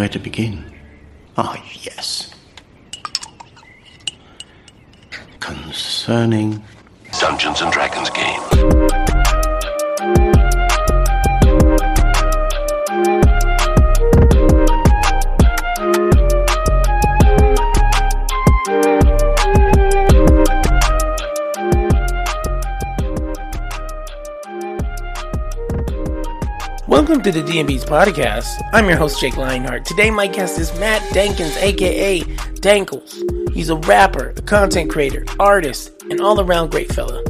[0.00, 0.64] Where to begin?
[1.36, 2.34] Ah, yes.
[5.40, 6.62] Concerning
[7.20, 8.40] Dungeons and Dragons game.
[27.00, 28.62] Welcome to the D&Beats podcast.
[28.74, 29.86] I'm your host, Jake Lionheart.
[29.86, 32.20] Today, my guest is Matt Denkins, aka
[32.60, 33.50] Denkles.
[33.54, 37.22] He's a rapper, a content creator, artist, and all around great fella.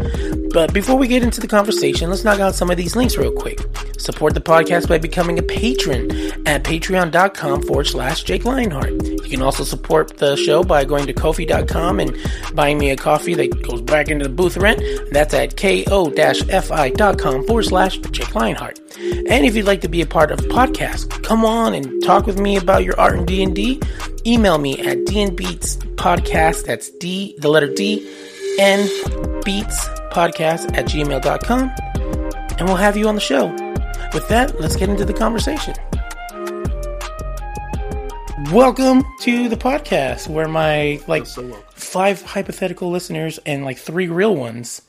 [0.52, 3.30] But before we get into the conversation, let's knock out some of these links real
[3.30, 3.60] quick.
[4.00, 6.10] Support the podcast by becoming a patron
[6.46, 9.04] at patreon.com forward slash Jake Lionheart.
[9.04, 12.16] You can also support the show by going to kofi.com and
[12.54, 14.82] buying me a coffee that goes back into the booth rent.
[15.12, 18.80] That's at ko-fi.com forward slash Jake Lionheart.
[18.98, 22.26] And if you'd like to be a part of the podcast, come on and talk
[22.26, 23.80] with me about your art and D&D.
[24.26, 28.06] Email me at dnbeatspodcast, that's D, the letter D,
[28.58, 28.88] N,
[29.44, 31.72] beats podcast at gmail.com,
[32.58, 33.69] and we'll have you on the show.
[34.12, 35.74] With that, let's get into the conversation.
[38.52, 41.26] Welcome to the podcast where my like
[41.74, 44.82] five hypothetical listeners and like three real ones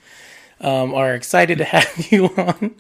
[0.60, 2.76] um, are excited to have you on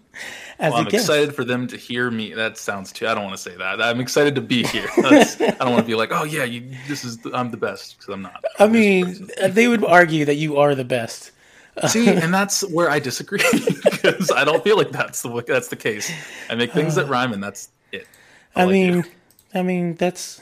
[0.57, 1.05] as Well, I'm guest.
[1.05, 2.33] excited for them to hear me.
[2.33, 3.07] That sounds too.
[3.07, 3.79] I don't want to say that.
[3.79, 4.87] I'm excited to be here.
[4.97, 5.23] I
[5.59, 8.23] don't want to be like, oh yeah, you, this is I'm the best because I'm
[8.23, 8.43] not.
[8.57, 11.31] I mean, they would argue that you are the best.
[11.87, 13.39] See, and that's where I disagree
[13.83, 16.11] because I don't feel like that's the that's the case.
[16.49, 18.07] I make things that rhyme, and that's it.
[18.55, 18.71] I do.
[18.73, 19.05] mean,
[19.53, 20.41] I mean that's.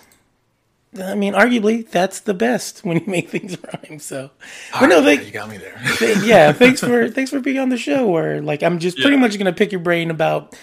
[0.99, 3.99] I mean, arguably, that's the best when you make things rhyme.
[3.99, 4.31] So,
[4.79, 5.79] but no, Yeah, thank, you got me there.
[5.99, 8.07] th- yeah, thanks for thanks for being on the show.
[8.07, 10.55] Where like I'm just pretty much gonna pick your brain about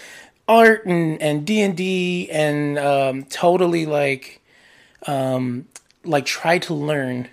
[0.47, 4.41] art and and D and D and um, totally like
[5.07, 5.67] um,
[6.03, 7.29] like try to learn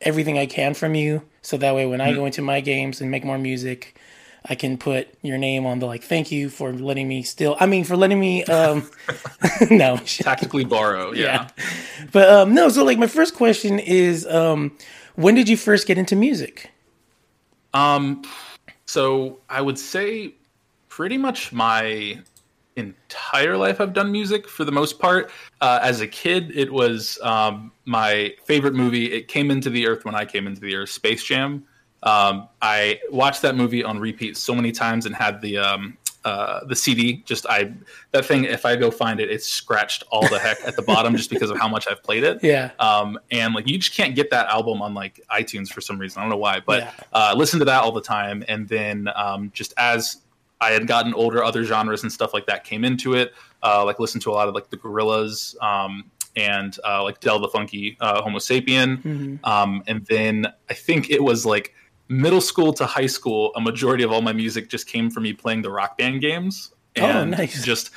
[0.00, 1.22] everything I can from you.
[1.42, 3.98] So that way, when I go into my games and make more music,
[4.44, 6.02] I can put your name on the like.
[6.02, 7.56] Thank you for letting me still.
[7.60, 8.44] I mean, for letting me.
[8.44, 8.88] Um,
[9.70, 11.12] no, Tactically borrow.
[11.14, 11.48] Yeah.
[11.58, 11.64] yeah.
[12.12, 14.76] But um, no, so like my first question is, um,
[15.16, 16.70] when did you first get into music?
[17.74, 18.22] Um,
[18.86, 20.34] so I would say
[20.88, 22.18] pretty much my
[22.76, 25.30] entire life I've done music for the most part.
[25.60, 29.12] Uh, as a kid, it was um, my favorite movie.
[29.12, 31.64] It came into the earth when I came into the earth, Space Jam.
[32.02, 36.64] Um, I watched that movie on repeat so many times and had the um, uh,
[36.66, 37.22] the CD.
[37.26, 37.72] Just I
[38.12, 38.44] that thing.
[38.44, 41.50] If I go find it, it's scratched all the heck at the bottom just because
[41.50, 42.40] of how much I've played it.
[42.42, 42.70] Yeah.
[42.78, 46.20] Um, and like you just can't get that album on like iTunes for some reason.
[46.20, 46.90] I don't know why, but Yeah.
[47.12, 48.44] uh, listen to that all the time.
[48.48, 50.18] And then um, just as
[50.60, 53.32] I had gotten older, other genres and stuff like that came into it.
[53.62, 56.04] Uh, like listen to a lot of like the Gorillaz um,
[56.36, 59.44] and uh, like Del the Funky uh, Homosapien.
[59.46, 61.74] Um, and then I think it was like
[62.08, 63.52] middle school to high school.
[63.56, 66.72] A majority of all my music just came from me playing the Rock Band games
[66.98, 67.64] Oh, and nice.
[67.64, 67.90] just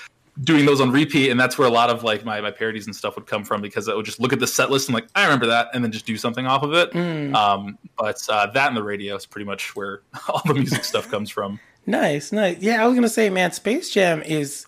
[0.43, 1.29] doing those on repeat.
[1.31, 3.61] And that's where a lot of like my, my parodies and stuff would come from
[3.61, 5.83] because I would just look at the set list and like I remember that, and
[5.83, 6.91] then just do something off of it.
[6.91, 7.33] Mm.
[7.35, 11.09] Um, but uh, that and the radio is pretty much where all the music stuff
[11.09, 11.59] comes from.
[11.85, 12.59] Nice, nice.
[12.59, 14.65] Yeah, I was gonna say, man, Space Jam is,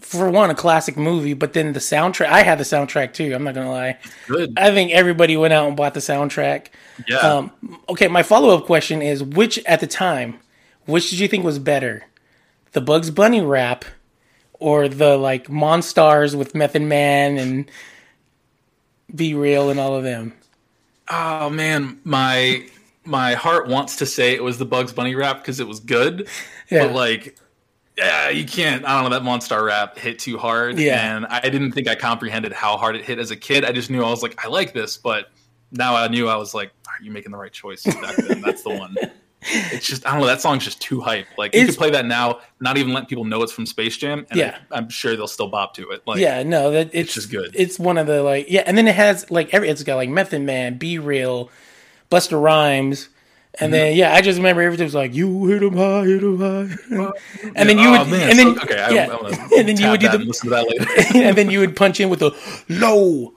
[0.00, 1.34] for one, a classic movie.
[1.34, 3.34] But then the soundtrack, I had the soundtrack too.
[3.34, 3.98] I'm not gonna lie.
[4.26, 4.54] Good.
[4.56, 6.68] I think everybody went out and bought the soundtrack.
[7.06, 7.18] Yeah.
[7.18, 7.50] Um,
[7.88, 10.38] okay, my follow up question is, which at the time,
[10.86, 12.04] which did you think was better,
[12.72, 13.84] the Bugs Bunny rap,
[14.54, 17.70] or the like Monstars with Method Man and
[19.14, 20.32] B-Real and all of them?
[21.10, 22.66] Oh man, my
[23.06, 26.28] my heart wants to say it was the Bugs Bunny rap because it was good,
[26.70, 26.86] Yeah.
[26.86, 27.36] but like,
[27.96, 28.84] yeah, you can't.
[28.84, 31.16] I don't know that Monstar rap hit too hard, Yeah.
[31.16, 33.64] and I didn't think I comprehended how hard it hit as a kid.
[33.64, 35.30] I just knew I was like, I like this, but
[35.72, 38.40] now I knew I was like, are you making the right choice back then?
[38.42, 38.96] That's the one.
[39.48, 40.26] It's just I don't know.
[40.26, 41.26] That song's just too hype.
[41.38, 44.26] Like you could play that now, not even let people know it's from Space Jam,
[44.30, 44.58] and Yeah.
[44.72, 46.02] I, am sure they'll still bop to it.
[46.04, 47.52] Like, yeah, no, that it's, just good.
[47.54, 50.08] It's one of the like yeah, and then it has like every it's got like
[50.08, 51.48] Method Man, B-Real,
[52.10, 53.08] Busta Rhymes,
[53.60, 53.98] and then Mm-hmm.
[53.98, 57.10] yeah, I just remember everything was like you hit 'em high, hit 'em high,
[57.56, 59.76] and then you oh, would man, and then so- okay, I, yeah, gonna and then
[59.78, 60.86] you would do the listen to that later.
[61.26, 62.32] and then you would punch in with the
[62.68, 63.32] low,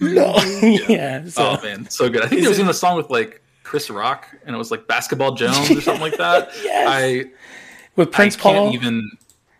[0.00, 1.24] low, yeah.
[1.26, 2.22] So Oh man, so good.
[2.22, 4.86] I think there was even a song with like Chris Rock, and it was like
[4.86, 6.50] Basketball Jones or something like that.
[6.62, 6.86] Yes.
[6.88, 7.24] I
[7.96, 9.10] with Prince I can't Paul, even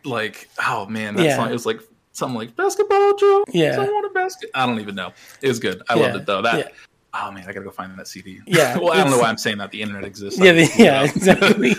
[0.05, 0.49] like.
[0.67, 1.37] Oh man, that Yeah.
[1.37, 1.49] song.
[1.49, 1.81] It was like
[2.13, 3.45] something like Basketball Jones.
[3.53, 3.77] Yeah.
[3.81, 4.51] I want a basket.
[4.55, 5.13] I don't even know.
[5.41, 5.83] It was good.
[5.89, 6.43] I loved it though.
[6.43, 6.73] That.
[7.15, 8.41] Oh man, I gotta go find that CD.
[8.47, 9.71] Yeah, well, I don't know why I'm saying that.
[9.71, 10.41] The internet exists.
[10.41, 11.75] yeah, the, just looked it yeah, exactly.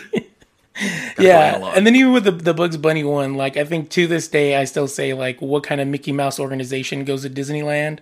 [1.19, 4.27] yeah, and then even with the the Bugs Bunny one, like I think to this
[4.27, 8.00] day I still say like, what kind of Mickey Mouse organization goes to Disneyland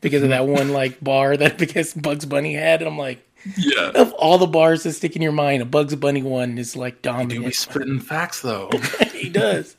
[0.00, 3.26] because of that one like bar that because Bugs Bunny had, and I'm like,
[3.56, 3.90] Yeah.
[3.94, 7.02] of all the bars that stick in your mind, a Bugs Bunny one is like
[7.02, 7.30] dominant.
[7.30, 8.70] Do be spitting facts though.
[9.12, 9.76] he does.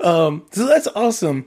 [0.00, 1.46] Um, so that's awesome.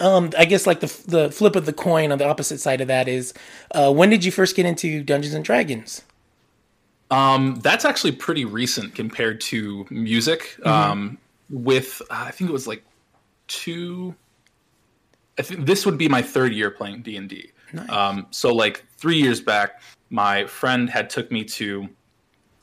[0.00, 2.88] Um, I guess like the the flip of the coin on the opposite side of
[2.88, 3.34] that is,
[3.72, 6.02] uh, when did you first get into Dungeons and Dragons?
[7.10, 10.56] Um, that's actually pretty recent compared to music.
[10.66, 11.18] Um,
[11.50, 12.82] with uh, I think it was like
[13.46, 14.14] two.
[15.38, 17.50] I think this would be my third year playing D and D.
[17.88, 21.88] Um, so like three years back, my friend had took me to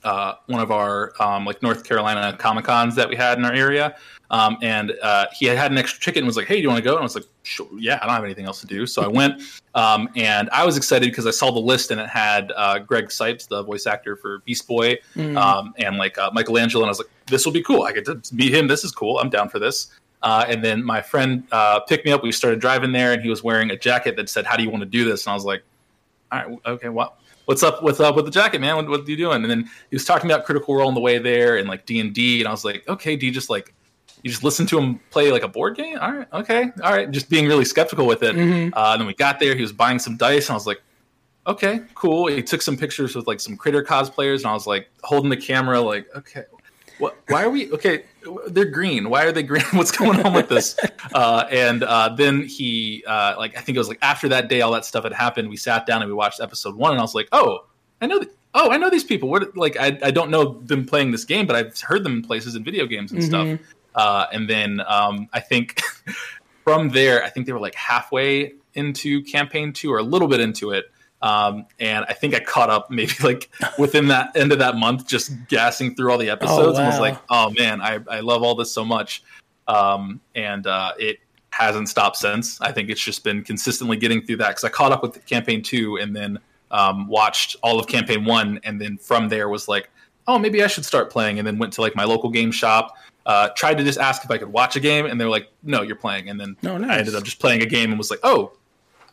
[0.04, 3.54] uh, one of our um, like North Carolina Comic Cons that we had in our
[3.54, 3.96] area,
[4.32, 6.70] um, and uh, he had had an extra ticket and was like, "Hey, do you
[6.70, 8.68] want to go?" And I was like, "Sure, yeah, I don't have anything else to
[8.68, 9.42] do." So I went,
[9.76, 13.08] um, and I was excited because I saw the list and it had uh, Greg
[13.08, 14.98] Cipes, the voice actor for Beast Boy,
[15.38, 17.84] um, and like uh, Michelangelo, and I was like, "This will be cool.
[17.84, 18.68] I get to meet him.
[18.68, 19.20] This is cool.
[19.20, 19.92] I'm down for this."
[20.24, 22.24] Uh, and then my friend uh, picked me up.
[22.24, 24.70] We started driving there, and he was wearing a jacket that said, "How do you
[24.70, 25.64] want to do this?" And I was like,
[26.32, 27.84] all right, okay, what what's up?
[27.84, 28.78] What's up with the jacket, man?
[28.78, 29.42] What, what are you doing?
[29.42, 32.00] And then he was talking about Critical Role on the way there and like D
[32.00, 33.74] and D, and I was like, okay, do you just like
[34.24, 35.98] you just listen to him play like a board game?
[36.00, 38.36] All right, okay, all right, just being really skeptical with it.
[38.36, 40.82] Uh, and then we got there, he was buying some dice, and I was like,
[41.48, 42.28] okay, cool.
[42.28, 45.38] He took some pictures with like some critter cosplayers, and I was like holding the
[45.38, 46.44] camera, like, okay.
[47.00, 48.04] What, why are we okay?
[48.48, 49.10] They're green.
[49.10, 49.64] Why are they green?
[49.72, 50.78] What's going on with this?
[51.14, 54.62] Uh, and uh, then he, uh, like, I think it was like after that day,
[54.62, 55.50] all that stuff had happened.
[55.50, 57.66] We sat down and we watched episode one, and I was like, oh,
[58.00, 58.20] I know.
[58.20, 59.28] Th- oh, I know these people.
[59.28, 59.58] What?
[59.58, 62.56] Like, I, I don't know them playing this game, but I've heard them in places
[62.56, 63.60] in video games and stuff.
[63.96, 65.82] Uh, and then um, I think
[66.64, 70.40] from there, I think they were like halfway into campaign two or a little bit
[70.40, 70.86] into it.
[71.22, 75.08] Um, and I think I caught up maybe like within that end of that month,
[75.08, 78.56] just gassing through all the episodes and was like, oh man, I, I love all
[78.56, 79.24] this so much.
[79.68, 81.20] Um, and uh, it
[81.52, 82.60] hasn't stopped since.
[82.62, 85.62] I think it's just been consistently getting through that because I caught up with campaign
[85.62, 86.40] two and then
[86.72, 88.60] um, watched all of campaign one.
[88.64, 89.90] And then from there was like,
[90.28, 91.38] oh, maybe I should start playing.
[91.38, 94.32] And then went to like my local game shop, uh, tried to just ask if
[94.32, 95.06] I could watch a game.
[95.06, 96.30] And they were like, no, you're playing.
[96.30, 98.54] And then Oh, I ended up just playing a game and was like, oh,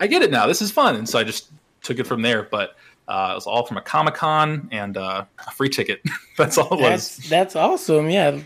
[0.01, 0.47] I get it now.
[0.47, 0.97] This is fun.
[0.97, 1.51] And so I just
[1.83, 2.45] took it from there.
[2.45, 2.77] But
[3.07, 6.01] uh, it was all from a Comic Con and uh, a free ticket.
[6.37, 7.17] That's all it was.
[7.17, 8.09] That's that's awesome.
[8.11, 8.39] Yeah,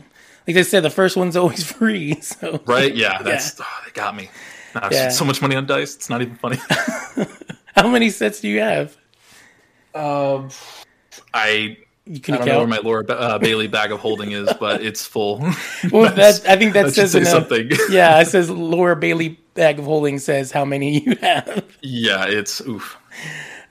[0.46, 2.20] like I said, the first one's always free.
[2.20, 2.94] So Right?
[2.94, 3.20] Yeah.
[3.22, 4.30] That's oh, they got me.
[4.74, 5.08] I've Yeah.
[5.10, 5.94] so much money on dice.
[5.94, 6.56] It's not even funny.
[7.76, 8.96] how many sets do you have?
[9.94, 10.48] um,
[11.34, 14.52] I You I can don't know where my Laura uh, Bailey bag of holding is,
[14.58, 15.38] but it's full.
[15.92, 17.32] well, that I think that, that says say enough.
[17.32, 17.70] something.
[17.90, 21.64] yeah, it says Laura Bailey bag of holding says how many you have.
[21.80, 22.98] yeah, it's oof.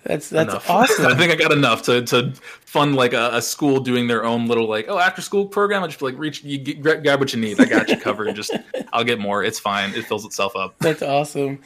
[0.04, 0.69] That's that's enough.
[0.69, 4.48] I think I got enough to, to fund like a, a school doing their own
[4.48, 5.83] little like oh after school program.
[5.83, 7.60] I just like reach you get, grab, grab what you need.
[7.60, 8.33] I got you covered.
[8.36, 8.56] Just
[8.94, 9.44] I'll get more.
[9.44, 9.94] It's fine.
[9.94, 10.75] It fills itself up.
[10.80, 11.62] That's awesome.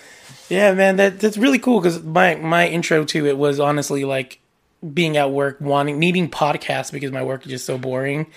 [0.49, 4.39] Yeah, man, that that's really cool because my my intro to it was honestly like
[4.93, 8.27] being at work, wanting needing podcasts because my work is just so boring.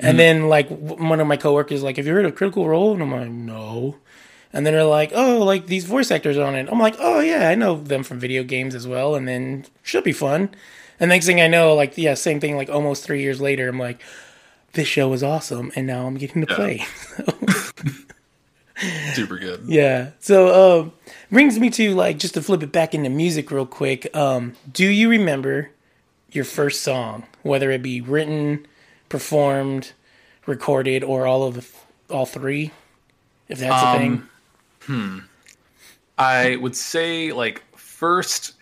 [0.00, 3.02] And then like one of my coworkers like, "Have you heard of Critical Role?" And
[3.02, 3.96] I'm like, "No."
[4.52, 7.18] And then they're like, "Oh, like these voice actors are on it." I'm like, "Oh
[7.20, 10.50] yeah, I know them from video games as well." And then should be fun.
[11.00, 12.56] And next thing I know, like yeah, same thing.
[12.56, 14.00] Like almost three years later, I'm like,
[14.74, 16.56] "This show is awesome," and now I'm getting to Yeah.
[16.56, 16.86] play.
[19.14, 19.64] Super good.
[19.66, 20.10] Yeah.
[20.20, 20.92] So um
[21.30, 24.14] brings me to like just to flip it back into music real quick.
[24.14, 25.70] Um do you remember
[26.30, 28.66] your first song, whether it be written,
[29.08, 29.92] performed,
[30.46, 32.70] recorded or all of the all three?
[33.48, 34.28] If that's a thing.
[34.82, 35.18] Hmm.
[36.18, 38.54] I would say like first,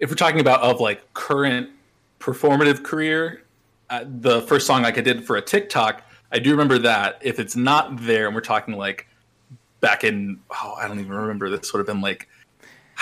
[0.00, 1.70] if we're talking about of like current
[2.18, 3.42] performative career,
[3.90, 6.02] uh, the first song like I did for a TikTok,
[6.32, 7.18] I do remember that.
[7.20, 9.06] If it's not there, and we're talking like
[9.80, 12.28] back in oh I don't even remember this would have been like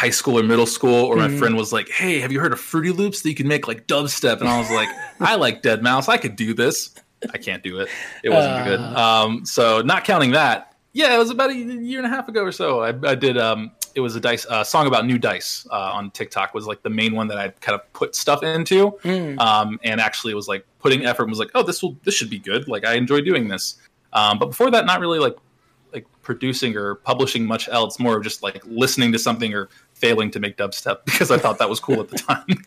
[0.00, 2.60] high school or middle school, or my friend was like, "Hey, have you heard of
[2.60, 4.88] Fruity Loops that you can make like dubstep?" And I was like,
[5.20, 6.08] "I like Deadmau5.
[6.08, 6.90] I could do this."
[7.34, 7.88] I can't do it.
[8.24, 8.80] It wasn't good.
[8.80, 12.42] Um, so not counting that, yeah, it was about a year and a half ago
[12.42, 12.80] or so.
[12.80, 13.38] I, I did.
[13.38, 16.52] Um, it was a dice uh, song about new dice uh, on TikTok.
[16.52, 18.98] Was like the main one that I kind of put stuff into,
[19.38, 21.24] um, and actually was like putting effort.
[21.24, 22.66] and Was like, oh, this will this should be good.
[22.66, 23.76] Like I enjoy doing this.
[24.12, 25.36] Um, but before that, not really like
[25.92, 28.00] like producing or publishing much else.
[28.00, 29.68] More of just like listening to something or
[30.00, 32.46] failing to make dubstep because I thought that was cool at the time.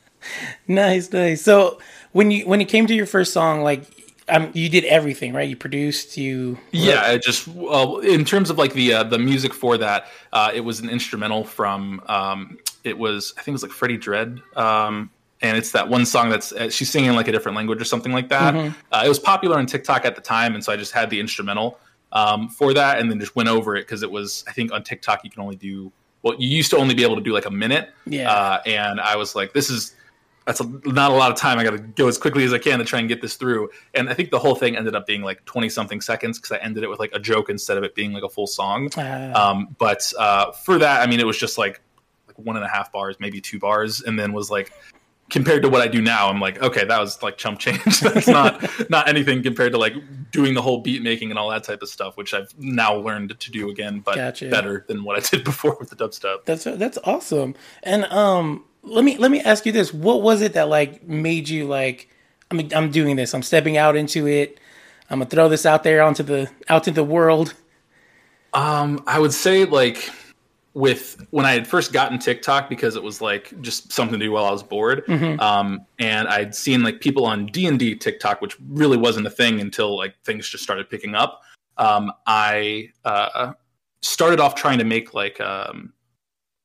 [0.70, 1.42] Nice, nice.
[1.42, 1.82] So
[2.14, 3.84] when you when it came to your first song, like
[4.30, 5.50] um, you did everything, right?
[5.50, 9.54] You produced, you Yeah, it just well, in terms of like the uh, the music
[9.54, 13.64] for that, uh, it was an instrumental from um, it was I think it was
[13.64, 14.42] like Freddie Dredd.
[14.58, 15.10] um,
[15.42, 18.14] and it's that one song that's uh, she's singing like a different language or something
[18.14, 18.56] like that.
[18.94, 21.20] Uh, it was popular on TikTok at the time, and so I just had the
[21.20, 21.80] instrumental
[22.14, 24.84] um, for that, and then just went over it because it was I think on
[24.84, 25.92] TikTok you can only do
[26.24, 28.32] well you used to only be able to do like a minute, Yeah.
[28.32, 29.96] uh, and I was like this is
[30.46, 31.58] that's a, not a lot of time.
[31.58, 33.70] I got to go as quickly as I can to try and get this through.
[33.94, 36.58] And I think the whole thing ended up being like twenty something seconds because I
[36.58, 38.90] ended it with like a joke instead of it being like a full song.
[38.98, 39.52] Ah.
[39.52, 41.80] Um, but uh, for that, I mean, it was just like
[42.28, 44.74] like one and a half bars, maybe two bars, and then was like
[45.34, 48.00] compared to what I do now, I'm like, okay, that was like chump change.
[48.02, 49.96] That's not not anything compared to like
[50.32, 53.38] doing the whole beat making and all that type of stuff, which I've now learned
[53.40, 54.50] to do again, but Gotcha.
[54.50, 56.46] better than what I did before with the dubstep.
[56.46, 57.56] That's that's awesome.
[57.82, 61.50] And um, let me let me ask you this: What was it that like made
[61.50, 62.10] you like?
[62.52, 63.34] I mean, I'm doing this.
[63.34, 64.60] I'm stepping out into it.
[65.10, 67.56] I'm gonna throw this out there onto the out to the world.
[68.54, 70.12] Um, I would say like
[70.74, 74.32] with when I had first gotten TikTok because it was like just something to do
[74.32, 75.08] while I was bored.
[75.40, 79.30] Um, and I'd seen like people on D and D TikTok, which really wasn't a
[79.30, 81.42] thing until like things just started picking up.
[81.78, 83.54] Um, I uh,
[84.02, 85.94] started off trying to make like um,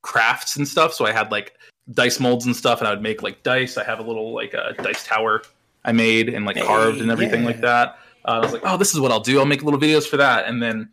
[0.01, 0.93] crafts and stuff.
[0.93, 1.53] So I had like
[1.91, 3.77] dice molds and stuff, and I would make like dice.
[3.77, 5.43] I have a little like a dice tower
[5.85, 7.47] I made and like carved and everything yeah.
[7.47, 7.99] like that.
[8.25, 9.39] Uh, I was like, oh, this is what I'll do.
[9.39, 10.89] I'll make little videos for that, and then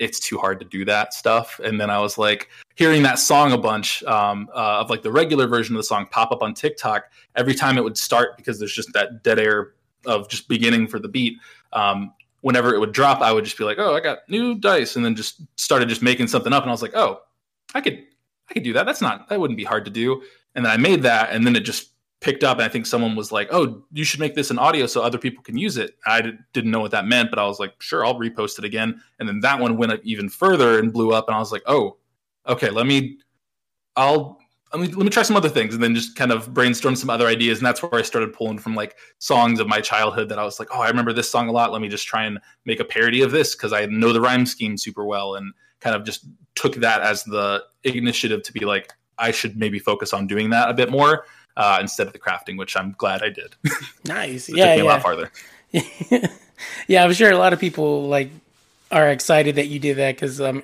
[0.00, 1.60] it's too hard to do that stuff.
[1.62, 5.12] And then I was like hearing that song a bunch um, uh, of like the
[5.12, 7.04] regular version of the song pop up on TikTok
[7.36, 9.74] every time it would start because there's just that dead air
[10.06, 11.38] of just beginning for the beat.
[11.74, 14.96] Um, whenever it would drop, I would just be like, oh, I got new dice,
[14.96, 16.62] and then just started just making something up.
[16.62, 17.20] And I was like, oh,
[17.74, 18.02] I could,
[18.48, 18.86] I could do that.
[18.86, 20.22] That's not, that wouldn't be hard to do.
[20.54, 21.89] And then I made that, and then it just
[22.20, 22.58] picked up.
[22.58, 25.18] And I think someone was like, oh, you should make this an audio so other
[25.18, 25.96] people can use it.
[26.06, 29.00] I didn't know what that meant, but I was like, sure, I'll repost it again.
[29.18, 31.28] And then that one went up even further and blew up.
[31.28, 31.96] And I was like, oh,
[32.46, 33.18] okay, let me,
[33.96, 34.38] I'll,
[34.72, 37.10] let me, let me try some other things and then just kind of brainstorm some
[37.10, 37.58] other ideas.
[37.58, 40.60] And that's where I started pulling from like songs of my childhood that I was
[40.60, 41.72] like, oh, I remember this song a lot.
[41.72, 44.46] Let me just try and make a parody of this because I know the rhyme
[44.46, 48.92] scheme super well and kind of just took that as the initiative to be like,
[49.18, 51.24] I should maybe focus on doing that a bit more
[51.56, 53.54] uh, instead of the crafting, which I'm glad I did.
[53.64, 53.72] it
[54.04, 54.46] Nice.
[54.46, 54.98] took yeah, a lot yeah.
[55.00, 55.30] farther.
[56.88, 58.30] yeah, I'm sure a lot of people like
[58.90, 60.62] are excited that you did that because um,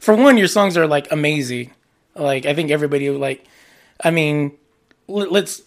[0.00, 1.70] for one, your songs are like amazing.
[2.14, 3.44] Like I think everybody like,
[4.02, 4.52] I mean,
[5.06, 5.62] let, let's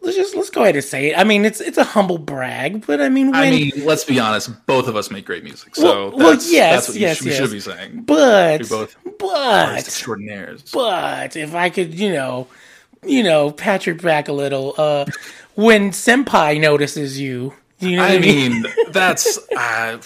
[0.00, 1.18] let's just let's go ahead and say it.
[1.18, 4.18] I mean, it's it's a humble brag, but I mean, when, I mean, let's be
[4.20, 4.50] honest.
[4.66, 7.14] Both of us make great music, so Well- well, that's, yes, that's what yes, you
[7.16, 7.40] should, we yes.
[7.40, 8.02] should be saying.
[8.02, 10.62] but We both but extraordinaires.
[10.72, 12.46] but if I could, you know,
[13.06, 15.06] you know, pat your back a little, uh,
[15.54, 19.38] when Senpai notices you, you know, what I mean, that's.
[19.56, 20.00] Uh,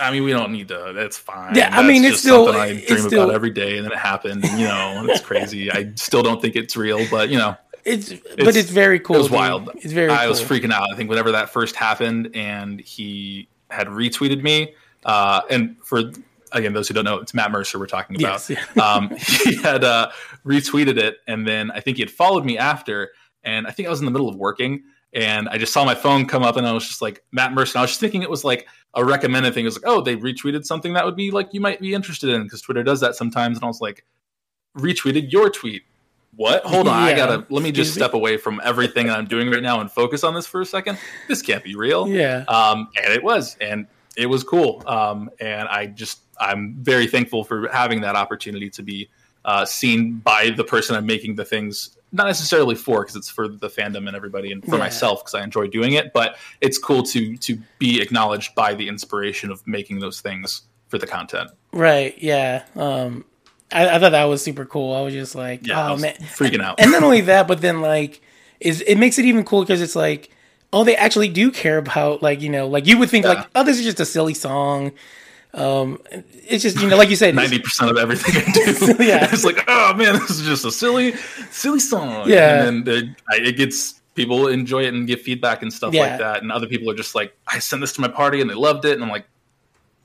[0.00, 0.92] I mean, we don't need to.
[0.94, 1.54] That's fine.
[1.54, 3.84] Yeah, I That's mean, it's still- something I it's dream still- about every day, and
[3.84, 4.44] then it happened.
[4.44, 5.70] And, you know, it's crazy.
[5.70, 9.16] I still don't think it's real, but you know, it's, but it's very cool.
[9.16, 9.36] It was dude.
[9.36, 9.70] wild.
[9.76, 10.10] It's very.
[10.10, 10.28] I cool.
[10.30, 10.88] was freaking out.
[10.92, 16.04] I think whenever that first happened, and he had retweeted me, uh, and for
[16.52, 18.48] again those who don't know, it's Matt Mercer we're talking about.
[18.48, 18.76] Yes.
[18.82, 19.10] um,
[19.44, 20.10] he had uh,
[20.44, 23.10] retweeted it, and then I think he had followed me after,
[23.44, 24.82] and I think I was in the middle of working,
[25.12, 27.76] and I just saw my phone come up, and I was just like Matt Mercer.
[27.76, 29.64] And I was just thinking it was like a recommended thing.
[29.64, 32.30] It was like, oh, they retweeted something that would be like you might be interested
[32.30, 34.04] in because Twitter does that sometimes, and I was like,
[34.78, 35.82] retweeted your tweet.
[36.34, 36.64] What?
[36.64, 38.00] Hold on, I gotta let me just Excuse me?
[38.00, 40.66] step away from everything that I'm doing right now and focus on this for a
[40.66, 40.98] second.
[41.28, 42.08] This can't be real.
[42.08, 42.44] Yeah.
[42.48, 44.82] Um, and it was, and it was cool.
[44.86, 49.08] Um, and I just I'm very thankful for having that opportunity to be
[49.44, 53.48] uh, seen by the person I'm making the things not necessarily for because it's for
[53.48, 54.78] the fandom and everybody and for Yeah.
[54.78, 56.12] myself because I enjoy doing it.
[56.12, 60.98] But it's cool to to be acknowledged by the inspiration of making those things for
[60.98, 61.50] the content.
[61.72, 62.14] Right.
[62.18, 62.64] Yeah.
[62.76, 63.24] Um,
[63.72, 64.94] I, I thought that was super cool.
[64.94, 66.78] I was just like, Yeah, oh was man, freaking out.
[66.78, 68.20] and not only that, but then like,
[68.60, 70.30] is it makes it even cool because it's like,
[70.72, 73.32] oh, they actually do care about like you know, like you would think Yeah.
[73.34, 74.92] like, oh, this is just a silly song.
[75.54, 79.28] Um, it's just you know, like you said, Ninety percent of everything I do, Yeah.
[79.32, 81.12] it's like, oh man, this is just a silly,
[81.50, 82.28] silly song.
[82.28, 82.64] Yeah.
[82.64, 86.02] and then it, it gets people enjoy it and give feedback and stuff Yeah.
[86.02, 88.48] like that, and other people are just like, I sent this to my party and
[88.48, 89.26] they loved it, and I'm like,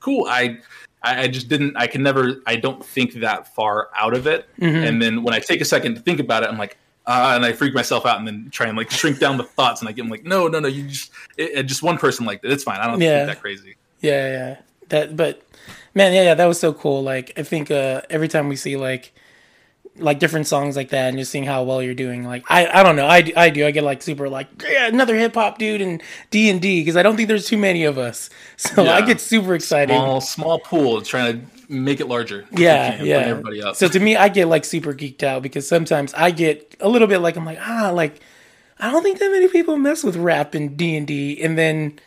[0.00, 0.26] cool.
[0.28, 0.58] I,
[1.02, 1.76] I I just didn't.
[1.78, 2.42] I can never.
[2.46, 4.84] I don't think that far out of it, Mm-hmm.
[4.86, 6.76] and then when I take a second to think about it, I'm like.
[7.08, 9.80] Uh, and I freak myself out, and then try and like shrink down the thoughts,
[9.80, 12.26] and I get I'm like, no, no, no, you just, it, it- just one person
[12.26, 12.52] liked it.
[12.52, 12.78] It's fine.
[12.80, 13.20] I don't Yeah.
[13.24, 13.76] think that crazy.
[14.00, 14.56] Yeah, yeah.
[14.90, 15.42] That but
[15.94, 17.02] man, yeah, yeah, that was so cool.
[17.02, 19.12] Like I think uh every time we see like
[19.96, 22.82] like different songs like that and just seeing how well you're doing like I I
[22.84, 23.06] don't know.
[23.06, 23.66] I, do- I do.
[23.66, 26.00] I get like super like yeah, another hip hop dude and
[26.30, 28.30] D&D because I don't think there's too many of us.
[28.58, 29.94] So I get super excited.
[29.94, 32.46] Small, small pool, trying to make it larger.
[32.52, 33.16] yeah, yeah.
[33.16, 33.76] Everybody up.
[33.76, 37.08] So to me I get like super geeked out because sometimes I get a little
[37.08, 38.20] bit like I'm like ah like
[38.80, 41.98] I don't think that many people mess with rap and D and D, and then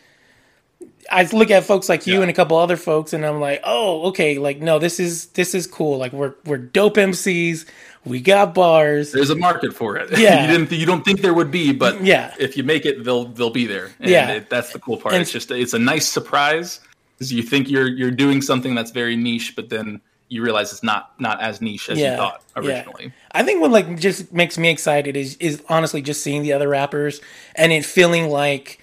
[1.10, 2.20] I look at folks like you Yeah.
[2.22, 5.54] and a couple other folks, and I'm like, oh, okay, like no, this is this
[5.54, 5.98] is cool.
[5.98, 7.66] Like we're we're dope MCs.
[8.04, 9.12] We got bars.
[9.12, 10.10] There's a market for it.
[10.18, 10.40] Yeah.
[10.46, 10.72] you didn't.
[10.76, 12.34] You don't think there would be, but Yeah.
[12.38, 13.90] if you make it, they'll they'll be there.
[14.00, 14.30] And Yeah.
[14.30, 15.14] it, that's the cool part.
[15.14, 16.80] And- it's just it's a nice surprise
[17.16, 20.82] because you think you're you're doing something that's very niche, but then you realize it's
[20.82, 22.12] not not as niche as Yeah.
[22.12, 22.62] you thought Yeah.
[22.62, 23.12] originally.
[23.32, 26.68] I think what like just makes me excited is is honestly just seeing the other
[26.68, 27.20] rappers
[27.54, 28.78] and it feeling like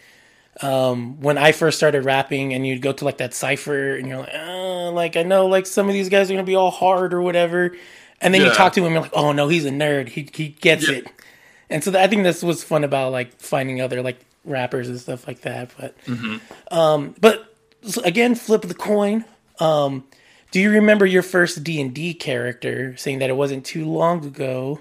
[0.61, 4.17] um, when I first started rapping and you'd go to like that cipher and you're
[4.19, 7.13] like, uh, like I know like some of these guys are gonna be all hard
[7.13, 7.75] or whatever,
[8.21, 10.09] and then you talk to him and you're like, oh no, he's a nerd.
[10.09, 10.97] He he gets Yeah.
[10.97, 11.07] it,
[11.69, 15.27] and so I think that's what's fun about like finding other like rappers and stuff
[15.27, 15.71] like that.
[15.79, 15.95] But
[16.71, 17.48] um, but
[18.03, 19.25] again, flip the coin.
[19.59, 20.05] Um,
[20.51, 22.95] do you remember your first D and D character?
[22.97, 24.79] Saying that it wasn't too long ago.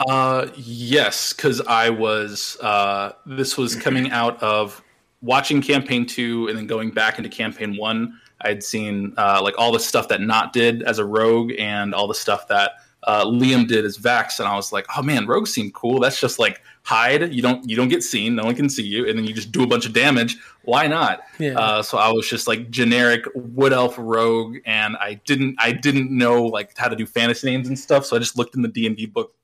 [0.00, 2.56] Uh, yes, because I was.
[2.60, 4.82] Uh, this was coming out of
[5.22, 8.18] watching campaign two and then going back into campaign one.
[8.40, 12.06] I'd seen uh, like all the stuff that Nott did as a rogue and all
[12.06, 12.72] the stuff that
[13.04, 16.00] uh, Liam did as Vax, and I was like, oh man, rogues seem cool.
[16.00, 17.34] That's just like hide.
[17.34, 18.36] You don't you don't get seen.
[18.36, 20.36] No one can see you, and then you just do a bunch of damage.
[20.62, 21.22] Why not?
[21.38, 21.58] Yeah.
[21.58, 26.10] Uh, so I was just like generic wood elf rogue, and I didn't I didn't
[26.10, 28.06] know like how to do fantasy names and stuff.
[28.06, 29.34] So I just looked in the D and D book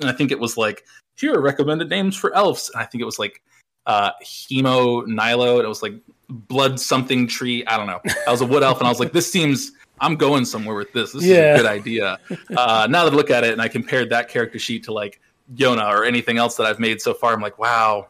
[0.00, 0.84] and I think it was like
[1.16, 2.70] here are recommended names for elves.
[2.74, 3.42] And I think it was like
[3.86, 5.94] uh Hemo Nilo, and it was like
[6.28, 7.64] blood something tree.
[7.66, 8.00] I don't know.
[8.26, 10.92] I was a wood elf, and I was like, this seems I'm going somewhere with
[10.92, 11.12] this.
[11.12, 11.54] This Yeah.
[11.54, 12.18] is a good idea.
[12.56, 15.20] Uh, now that I look at it, and I compared that character sheet to like
[15.54, 18.08] Yona or anything else that I've made so far, I'm like, wow.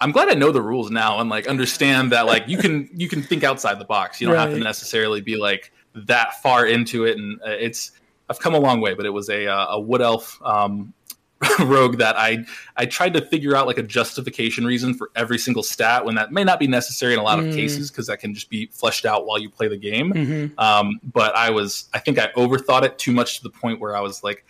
[0.00, 3.08] I'm glad I know the rules now and like understand that like you can you
[3.08, 4.20] can think outside the box.
[4.20, 7.16] You don't have to necessarily be like that far into it.
[7.18, 7.92] And uh, it's
[8.28, 10.92] I've come a long way, but it was a uh, a wood elf um,
[11.60, 12.44] rogue that I
[12.76, 16.32] I tried to figure out like a justification reason for every single stat when that
[16.32, 17.54] may not be necessary in a lot of Mm.
[17.54, 20.10] cases because that can just be fleshed out while you play the game.
[20.10, 23.78] hmm Um, but I was, I think I overthought it too much to the point
[23.78, 24.44] where I was like,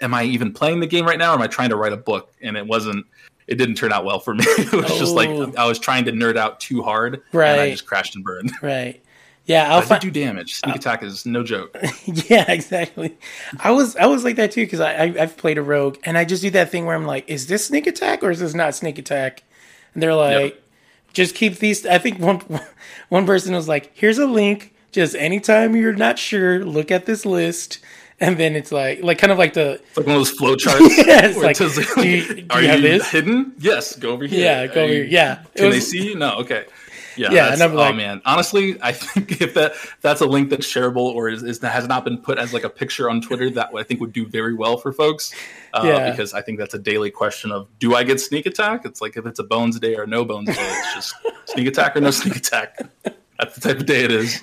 [0.00, 1.32] am I even playing the game right now?
[1.32, 2.32] Or am I trying to write a book?
[2.42, 3.06] And it wasn't,
[3.46, 4.44] it didn't turn out well for me.
[4.48, 5.52] it was just like, Oh.
[5.56, 7.22] I was trying to nerd out too hard.
[7.32, 8.52] And I just crashed and burned.
[8.62, 9.02] Right.
[9.46, 10.56] Yeah, I'll I did do damage.
[10.56, 11.76] Sneak attack is no joke.
[12.06, 13.16] Yeah, exactly.
[13.60, 16.18] I was I was like that too because I, I I've played a rogue and
[16.18, 18.54] I just do that thing where I'm like, is this sneak attack or is this
[18.54, 19.44] not sneak attack?
[19.94, 20.62] And they're like, Yep.
[21.12, 21.86] just keep these.
[21.86, 22.40] I think one
[23.08, 24.74] one person was like, here's a link.
[24.90, 27.78] Just anytime you're not sure, look at this list.
[28.18, 30.56] And then it's like like kind of like the It's like one of those flow
[30.56, 30.80] charts.
[31.06, 33.10] Yeah, it's like, it says, do you- do are you you, this?
[33.10, 33.52] hidden?
[33.58, 34.40] Yes, go over here.
[34.42, 35.10] Yeah, go Are over you- here.
[35.12, 35.42] Yeah.
[35.54, 36.14] Can they see you?
[36.16, 36.64] No, okay.
[37.18, 40.48] Yeah, Yeah, and I'm like- oh man, honestly, I think if that that's a link
[40.50, 43.48] that's shareable or is, is has not been put as like a picture on Twitter,
[43.50, 45.34] that I think would do very well for folks.
[45.74, 46.10] Uh, Yeah.
[46.10, 48.84] Because I think that's a daily question of do I get sneak attack?
[48.86, 51.14] It's like if it's a bones day or no bones day, it's just
[51.52, 52.78] sneak attack or no sneak attack.
[53.38, 54.40] That's the type of day it is.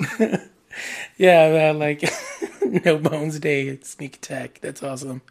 [1.17, 2.03] Yeah, man, like
[2.85, 4.59] no bones day sneak attack.
[4.61, 5.21] That's awesome.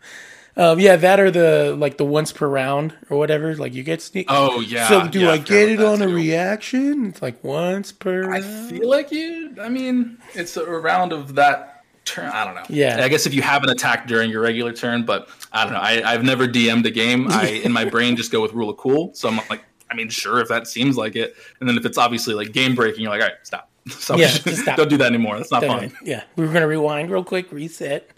[0.55, 3.55] Um, yeah, that or the like the once per round or whatever.
[3.57, 4.27] Like you get sneak.
[4.29, 4.89] Oh yeah.
[4.89, 7.07] so do yeah, I get it on that a reaction?
[7.07, 8.25] It's like once per.
[8.25, 8.71] I round?
[8.71, 9.57] feel like you.
[9.61, 12.29] I mean, it's a round of that turn.
[12.29, 12.65] I don't know.
[12.69, 13.03] Yeah.
[13.03, 15.81] I guess if you have an attack during your regular turn, but I don't know.
[15.81, 17.29] I, I've never DM'd a game.
[17.31, 19.15] I in my brain just go with rule of cool.
[19.15, 21.35] So I'm like, I mean, sure, if that seems like it.
[21.61, 23.71] And then if it's obviously like game breaking, you're like, all right, stop.
[23.91, 24.77] So Yeah, just stop.
[24.77, 25.37] don't do that anymore.
[25.37, 25.93] That's not fun.
[26.05, 28.09] Yeah, we were gonna rewind real quick, reset,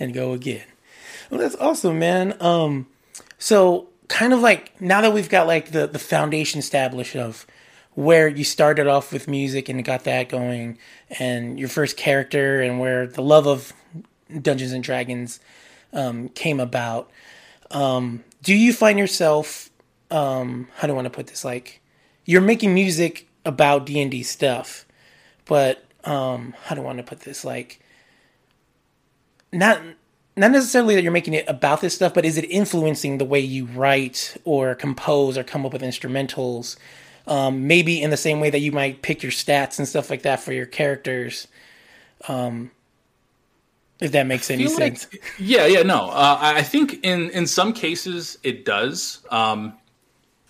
[0.00, 0.64] and go again.
[1.30, 2.36] Well, that's awesome, man.
[2.40, 2.86] Um,
[3.38, 7.46] so kind of like now that we've got like the the foundation established of
[7.94, 10.78] where you started off with music and got that going,
[11.18, 13.72] and your first character, and where the love of
[14.42, 15.40] Dungeons and Dragons
[15.92, 17.10] um, came about.
[17.70, 19.70] Um, do you find yourself?
[20.10, 21.44] Um, how do I want to put this?
[21.44, 21.80] Like,
[22.24, 24.84] you're making music about D and D stuff
[25.46, 27.80] but um how do I want to put this like
[29.52, 29.80] not
[30.36, 33.40] not necessarily that you're making it about this stuff but is it influencing the way
[33.40, 36.76] you write or compose or come up with instrumentals
[37.26, 40.22] um maybe in the same way that you might pick your stats and stuff like
[40.22, 41.48] that for your characters
[42.28, 42.70] um
[44.00, 46.10] if that makes any like- sense yeah, yeah, no.
[46.10, 49.74] Uh, I I think in in some cases it does, um,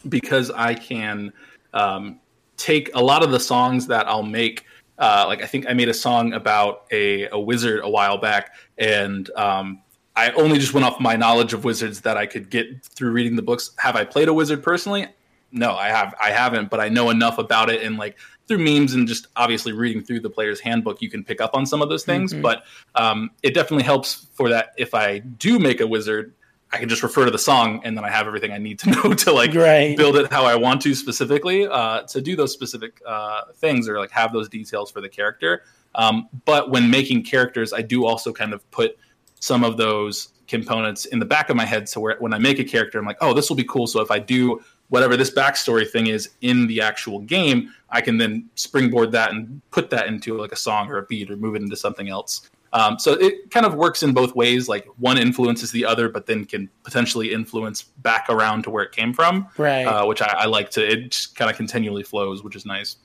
[0.08, 1.32] because I can
[1.72, 2.20] um,
[2.56, 4.64] take a lot of the songs that I'll make.
[4.98, 8.54] Uh, like I think I made a song about a, a wizard a while back,
[8.78, 9.82] and um,
[10.14, 13.36] I only just went off my knowledge of wizards that I could get through reading
[13.36, 13.72] the books.
[13.76, 15.06] Have I played a wizard personally?
[15.52, 16.14] No, I have.
[16.20, 18.16] I haven't, but I know enough about it, and like
[18.48, 21.66] through memes and just obviously reading through the player's handbook, you can pick up on
[21.66, 22.32] some of those things.
[22.42, 24.72] But um, it definitely helps for that.
[24.78, 26.32] If I do make a wizard,
[26.72, 28.90] I can just refer to the song and then I have everything I need to
[29.04, 29.96] know to like Right.
[29.96, 33.98] build it how I want to specifically uh, to do those specific uh, things or
[33.98, 35.62] like have those details for the character.
[35.94, 38.98] Um, but when making characters, I do also kind of put
[39.40, 41.88] some of those components in the back of my head.
[41.88, 43.86] So where when I make a character, I'm like, oh, this will be cool.
[43.86, 48.18] So if I do whatever this backstory thing is in the actual game, I can
[48.18, 51.54] then springboard that and put that into like a song or a beat or move
[51.56, 52.48] it into something else.
[52.76, 54.68] Um, so it kind of works in both ways.
[54.68, 58.92] Like one influences the other, but then can potentially influence back around to where it
[58.92, 59.48] came from.
[59.56, 59.84] Right.
[59.84, 60.86] Uh, which I, I like to.
[60.86, 62.96] It just kind of continually flows, which is nice.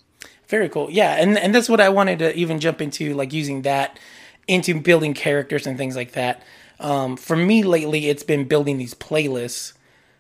[0.49, 0.89] Very cool.
[0.91, 3.97] Yeah, and and that's what I wanted to even jump into, like using that
[4.45, 6.43] into building characters and things like that.
[6.81, 9.71] Um, for me lately, it's been building these playlists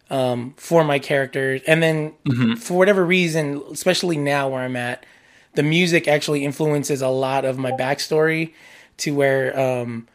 [0.09, 2.13] um, for my characters, and then
[2.55, 5.05] for whatever reason, especially now where I'm at,
[5.55, 8.53] the music actually influences a lot of my backstory
[9.01, 10.07] to where um,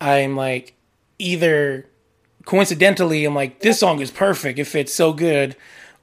[0.00, 0.74] I'm like
[1.18, 1.86] either
[2.44, 5.54] coincidentally I'm like this song is perfect it fits so good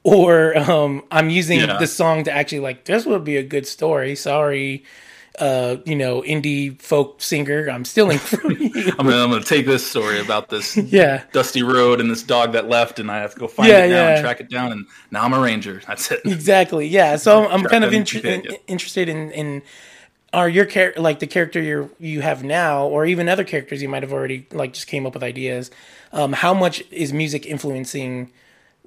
[0.03, 1.77] or um, I'm using Yeah.
[1.77, 4.85] the song to actually like this would be a good story sorry
[5.37, 9.65] uh, you know indie folk singer I'm stealing from you I'm gonna, I'm gonna take
[9.65, 13.33] this story about this yeah dusty road and this dog that left, and I have
[13.33, 14.09] to go find Yeah, it now yeah.
[14.15, 14.71] and track it down.
[14.73, 15.81] And now I'm a ranger.
[15.87, 16.21] That's it.
[16.25, 19.61] exactly yeah so I'm, I'm kind of inter- the interested in in
[20.31, 23.89] are your character like the character you you have now or even other characters you
[23.89, 25.71] might have already like just came up with ideas
[26.13, 28.31] um, how much is music influencing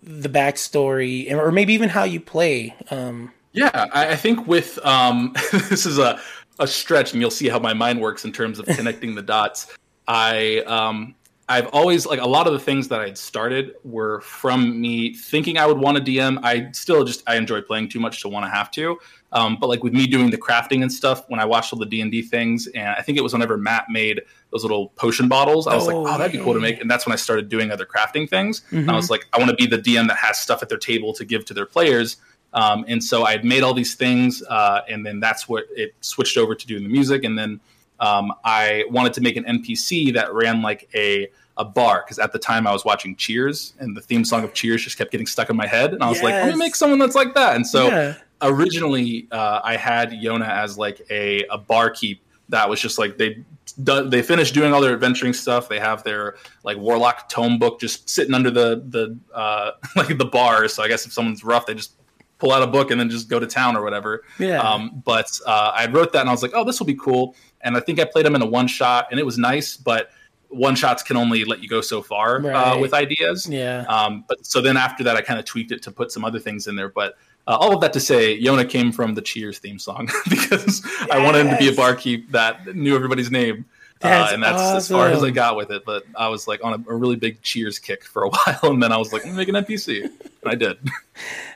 [0.02, 5.35] the backstory or maybe even how you play um, Yeah, I, I think with um,
[5.52, 6.20] this is a
[6.59, 9.74] a stretch, and you'll see how my mind works in terms of connecting the dots.
[10.09, 11.14] I um,
[11.52, 15.58] I've always like a lot of the things that I'd started were from me thinking
[15.58, 16.38] I would want to DM.
[16.42, 18.98] I still just I enjoy playing too much to want to have to.
[19.32, 21.86] Um, but like with me doing the crafting and stuff, when I watched all the
[21.86, 25.28] D and D things, and I think it was whenever Matt made those little potion
[25.28, 26.80] bottles, I was Oh, like, oh, that'd be cool to make.
[26.80, 28.62] And that's when I started doing other crafting things.
[28.70, 30.78] And I was like, I want to be the DM that has stuff at their
[30.78, 32.16] table to give to their players.
[32.54, 35.94] Um, and so I had made all these things, uh, and then that's what it
[36.02, 37.24] switched over to doing the music.
[37.24, 37.60] And then
[38.00, 42.32] um, I wanted to make an NPC that ran like a a bar because at
[42.32, 45.26] the time I was watching Cheers, and the theme song of Cheers just kept getting
[45.26, 47.56] stuck in my head, and I was like, let me make someone that's like that.
[47.56, 48.14] And so Yeah.
[48.40, 53.42] originally uh, I had Yona as like a a barkeep that was just like they
[53.82, 55.68] do, they finished doing all their adventuring stuff.
[55.68, 60.24] They have their like warlock tome book just sitting under the the uh, like the
[60.26, 60.68] bar.
[60.68, 61.92] So I guess if someone's rough, they just
[62.38, 64.24] pull out a book and then just go to town or whatever.
[64.38, 64.60] Yeah.
[64.60, 67.36] Um, but uh, I wrote that and I was like, oh, this will be cool.
[67.60, 70.10] And I think I played them in a one shot and it was nice, but
[70.52, 73.48] one shots can only let you go so far uh, with ideas.
[73.48, 76.24] yeah Um, but so then after that, I kind of tweaked it to put some
[76.24, 76.88] other things in there.
[76.88, 80.82] But uh, all of that to say, Yona came from the Cheers theme song because
[81.10, 83.64] I wanted him to be a barkeep that knew everybody's name.
[84.00, 85.84] That's uh, and that's as far as I got with it.
[85.84, 88.82] But I was like on a, a really big Cheers kick for a while, and
[88.82, 90.12] then I was like, "Let me make an NPC," and
[90.44, 90.78] I did.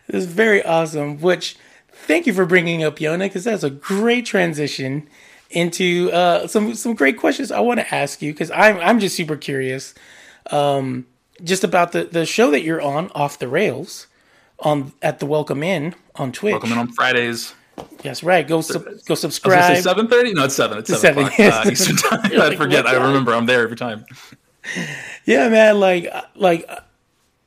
[0.09, 1.20] It was very awesome.
[1.20, 1.56] Which,
[1.90, 5.09] thank you for bringing up Yona, because that's a great transition
[5.50, 8.32] into uh, some some great questions I want to ask you.
[8.32, 9.94] Because I'm I'm just super curious,
[10.50, 11.06] um,
[11.42, 14.06] just about the the show that you're on, off the rails,
[14.61, 16.52] on at the Welcome In on Twitch.
[16.52, 17.54] Welcome in on Fridays.
[18.02, 18.46] Yes, right.
[18.46, 19.76] Go sub, go I was gonna say subscribe.
[19.82, 20.32] seven thirty.
[20.32, 20.78] No, it's seven.
[20.78, 21.66] It's It's seven, seven, o'clock yes.
[21.66, 22.20] uh, Eastern time.
[22.32, 22.87] I like, forget.
[22.87, 23.35] I remember.
[23.35, 24.04] I'm there every time.
[25.24, 25.78] Yeah, man.
[25.78, 26.68] Like, like,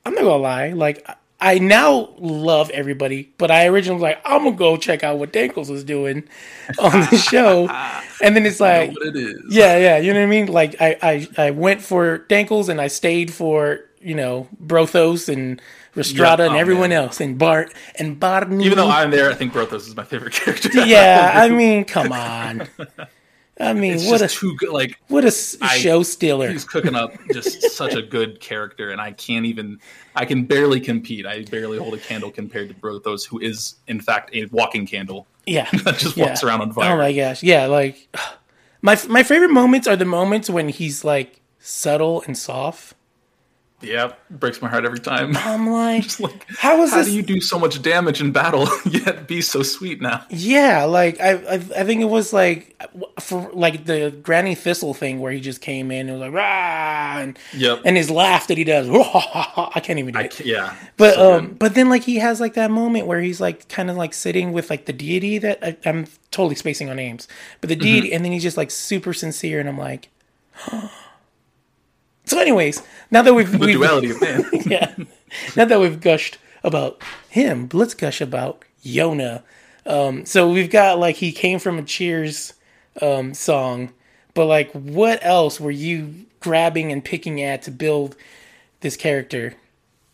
[0.06, 0.70] I'm not gonna lie.
[0.70, 1.06] Like,
[1.42, 5.32] I now love everybody, but I originally was like, I'm gonna go check out what
[5.32, 6.28] Denkles was doing
[6.78, 7.68] on the show,
[8.22, 9.40] and then it's like, What it is?
[9.50, 10.48] yeah, yeah, you know what I mean.
[10.48, 15.62] Like, I, I, I went for Denkles, and I stayed for you know Brothos and
[15.96, 17.04] Restrada Yeah, and oh, everyone man.
[17.04, 18.66] else, and Bart and Barney.
[18.66, 20.70] Even though I'm there, I think Brothos is my favorite character.
[20.86, 22.68] yeah, I mean, come on.
[23.62, 24.70] I mean, it's what a too good.
[24.70, 25.28] Like what a
[25.62, 26.50] I- show stealer.
[26.50, 29.80] he's cooking up just such a good character, and I can't even.
[30.16, 31.26] I can barely compete.
[31.26, 35.28] I barely hold a candle compared to Brothos, who is in fact a walking candle
[35.46, 36.28] Yeah, that just yeah.
[36.28, 36.94] walks around on fire.
[36.94, 37.66] Oh my gosh, yeah.
[37.66, 38.08] Like
[38.82, 42.96] my my favorite moments are the moments when he's like subtle and soft.
[43.82, 45.38] Yeah, breaks my heart every time.
[45.38, 47.08] I'm like, like, how is how this?
[47.08, 50.26] do you do so much damage in battle yet be so sweet now?
[50.30, 52.80] yeah, like I, I I think it was like
[53.20, 57.20] for like the Granny Thistle thing where he just came in and was like rah
[57.20, 57.82] and, Yep.
[57.86, 58.88] and his laugh that he does.
[58.90, 60.40] I can't even do I it.
[60.46, 61.60] yeah, But so um, good.
[61.60, 64.52] but then like he has like that moment where he's like kind of like sitting
[64.52, 67.28] with like the deity that I, I'm totally spacing on names,
[67.62, 67.82] but the Mm-hmm.
[67.82, 70.10] deity, and then he's just like super sincere, and I'm like.
[72.30, 74.46] So, anyways, now that we've, the we've duality of man.
[74.68, 74.94] yeah,
[75.56, 79.42] now that we've gushed about him, let's gush about Yona.
[79.88, 82.54] Um, so we've got like he came from a Cheers
[83.02, 83.94] um, song,
[84.36, 88.16] but like what else were you grabbing and picking at to build
[88.82, 89.56] this character?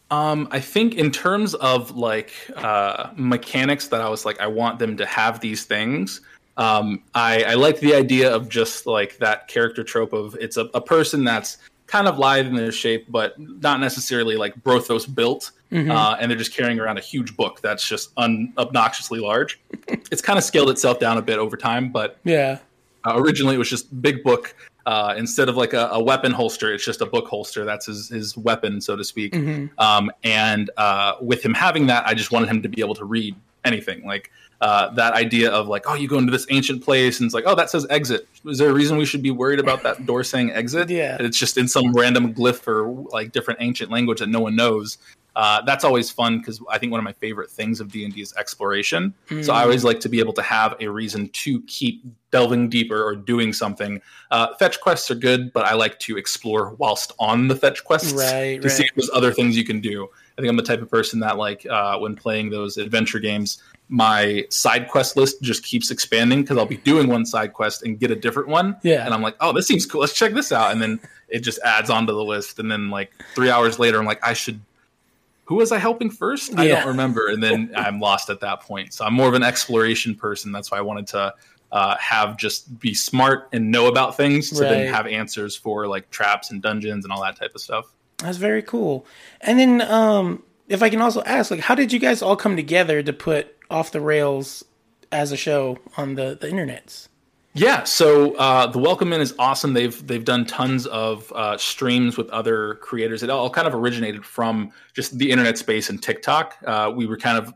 [0.10, 4.80] Um, I think in terms of like uh, mechanics that I was like, I want
[4.80, 6.22] them to have these things.
[6.56, 10.70] Um, I, I like the idea of just like that character trope of it's a,
[10.74, 15.52] a person that's kind of lithe in their shape, but not necessarily like Brothos built.
[15.72, 19.60] Uh, and they're just carrying around a huge book that's just un- obnoxiously large.
[20.10, 22.60] it's kind of scaled itself down a bit over time, but Yeah.
[23.06, 24.56] Uh, originally, it was just big book.
[24.86, 27.66] Uh, instead of like a, a weapon holster, it's just a book holster.
[27.66, 29.36] That's his, his weapon, so to speak.
[29.80, 33.06] Um, and uh, with him having that, I just wanted him to be able to
[33.06, 34.06] read anything.
[34.06, 37.34] Like uh, that idea of like, oh, you go into this ancient place, and it's
[37.34, 38.28] like, oh, that says exit.
[38.46, 40.90] Is there a reason we should be worried about that door saying exit?
[40.96, 41.18] Yeah.
[41.20, 44.98] It's just in some random glyph or like different ancient language that no one knows.
[45.36, 48.14] Uh, that's always fun because I think one of my favorite things of D and
[48.14, 49.14] D is exploration.
[49.42, 53.04] So I always like to be able to have a reason to keep delving deeper
[53.04, 54.02] or doing something.
[54.32, 58.14] Uh, fetch quests are good, but I like to explore whilst on the fetch quests
[58.14, 58.90] Right, to see right.
[58.90, 60.08] if there's other things you can do.
[60.38, 63.62] I think I'm the type of person that like uh, when playing those adventure games,
[63.88, 68.00] my side quest list just keeps expanding because I'll be doing one side quest and
[68.00, 68.76] get a different one.
[68.84, 69.06] Yeah.
[69.06, 70.02] And I'm like, oh, this seems cool.
[70.02, 70.72] Let's check this out.
[70.72, 72.60] And then it just adds onto the list.
[72.60, 74.60] And then like three hours later, I'm like, I should.
[75.46, 76.58] Who was I helping first?
[76.58, 77.28] I don't remember.
[77.28, 78.94] And then I'm lost at that point.
[78.94, 80.52] So I'm more of an exploration person.
[80.52, 81.34] That's why I wanted to
[81.72, 84.70] uh, have just be smart and know about things to Right.
[84.70, 87.86] then have answers for like traps and dungeons and all that type of stuff.
[88.18, 89.06] That's very cool.
[89.42, 92.56] And then, um, if I can also ask, like, how did you guys all come
[92.56, 94.64] together to put Off the Rails
[95.12, 97.08] as a show on the the internets?
[97.58, 99.72] Yeah, so uh, the Welcome In is awesome.
[99.72, 103.24] They've they've done tons of uh, streams with other creators.
[103.24, 106.58] It all kind of originated from just the internet space and TikTok.
[106.68, 107.54] Uh, we were kind of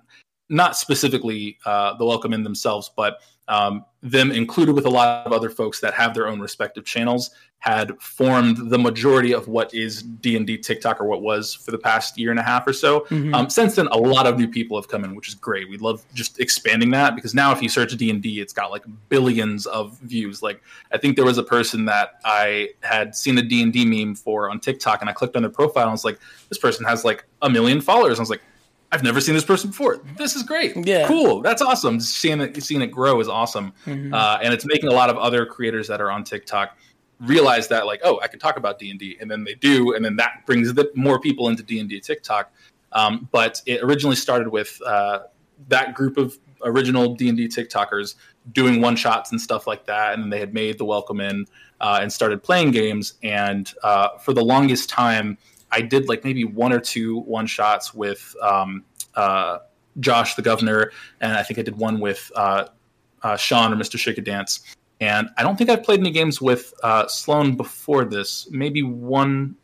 [0.47, 3.17] not specifically uh, the Welcome In themselves, but
[3.49, 7.31] um, them included with a lot of other folks that have their own respective channels
[7.57, 12.17] had formed the majority of what is d&d tiktok or what was for the past
[12.17, 13.05] year and a half or so.
[13.33, 15.67] Um, since then a lot of new people have come in which is great.
[15.69, 19.65] We love just expanding that because now if you search d&d it's got like billions
[19.65, 20.41] of views.
[20.41, 20.61] Like
[20.93, 24.61] i think there was a person that i had seen a d&d meme for on
[24.61, 27.25] tiktok and i clicked on their profile and I was like this person has like
[27.41, 28.13] a million followers.
[28.13, 28.43] And i was like
[28.91, 30.01] I've never seen this person before.
[30.17, 30.75] This is great.
[30.87, 31.07] Yeah.
[31.07, 31.41] Cool.
[31.41, 31.99] That's awesome.
[31.99, 33.71] Seeing it, seeing it grow is awesome.
[33.85, 36.75] Uh, and it's making a lot of other creators that are on TikTok
[37.19, 39.93] realize that like, oh, I can talk about D and D, and then they do,
[39.93, 42.51] and then that brings the, more people into D and D TikTok.
[42.91, 45.19] Um, but it originally started with uh,
[45.67, 48.15] that group of original D and D TikTokers
[48.53, 51.45] doing one shots and stuff like that, and then they had made the welcome in
[51.81, 53.15] uh, and started playing games.
[53.21, 55.37] And uh, for the longest time,
[55.71, 58.83] I did like maybe one or two one shots with um,
[59.15, 59.59] uh,
[59.99, 62.65] Josh the governor, and I think I did one with uh,
[63.23, 63.97] uh, Sean or Mr.
[63.97, 64.61] Shake a Dance.
[65.01, 68.49] And I don't think I've played any games with uh, Sloan before this.
[68.51, 69.55] Maybe one.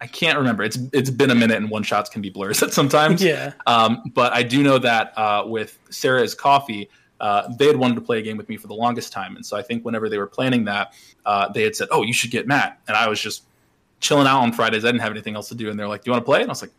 [0.00, 0.62] I can't remember.
[0.62, 3.22] It's it's been a minute, and one shots can be blurs at sometimes.
[3.22, 3.54] Yeah.
[3.66, 6.88] Um, but I do know that uh, with Sarah's Coffee,
[7.20, 9.44] uh, they had wanted to play a game with me for the longest time, and
[9.44, 10.92] so I think whenever they were planning that,
[11.24, 13.44] uh, they had said, "Oh, you should get Matt," and I was just
[14.00, 14.84] chilling out on Fridays.
[14.84, 16.40] I didn't have anything else to do, and they're like, "Do you want to play?"
[16.40, 16.72] And I was like,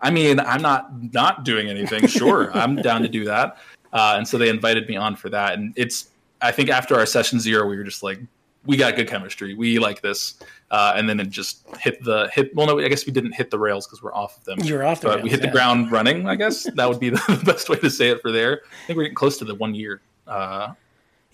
[0.00, 2.06] "I mean, I'm not not doing anything.
[2.08, 3.58] Sure, I'm down to do that."
[3.92, 6.10] Uh, and so they invited me on for that, and it's.
[6.42, 8.20] I think after our session zero, we were just like,
[8.66, 9.54] "We got good chemistry.
[9.54, 10.34] We like this."
[10.70, 12.54] Uh, and then it just hit the hit.
[12.54, 14.58] Well, no, I guess we didn't hit the rails because we're off of them.
[14.60, 16.28] You're off the but rails, we hit the ground running.
[16.28, 18.62] I guess that would be the best way to say it for there.
[18.64, 20.72] I think we're getting close to the one year uh,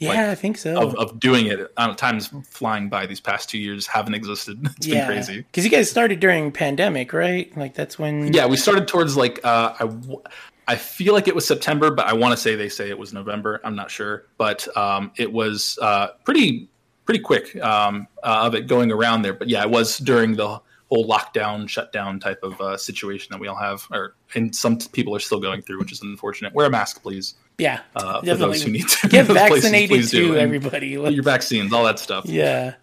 [0.02, 0.80] Yeah, Like, I think so.
[0.80, 1.72] of, of doing it.
[1.76, 3.06] Um, time's flying by.
[3.06, 4.58] These past two years haven't existed.
[4.76, 5.38] It's been crazy.
[5.42, 7.54] Because you guys started during pandemic, right?
[7.56, 8.32] Like that's when.
[8.32, 10.22] Yeah, we started towards like uh, I, w-
[10.68, 13.12] I feel like it was September, but I want to say they say it was
[13.12, 13.60] November.
[13.64, 16.68] I'm not sure, but um, it was uh, pretty
[17.04, 19.32] pretty quick um, uh, of it going around there.
[19.34, 23.48] But yeah, it was during the whole lockdown, shutdown type of uh, situation that we
[23.48, 26.52] all have, or and some people are still going through, which is unfortunate.
[26.54, 27.34] Wear a mask, please.
[27.58, 28.54] Yeah, Uh, for definitely.
[28.58, 30.98] those who need to Get to places, vaccinated too, everybody.
[30.98, 32.24] Like, Your vaccines, all that stuff.
[32.26, 32.74] yeah.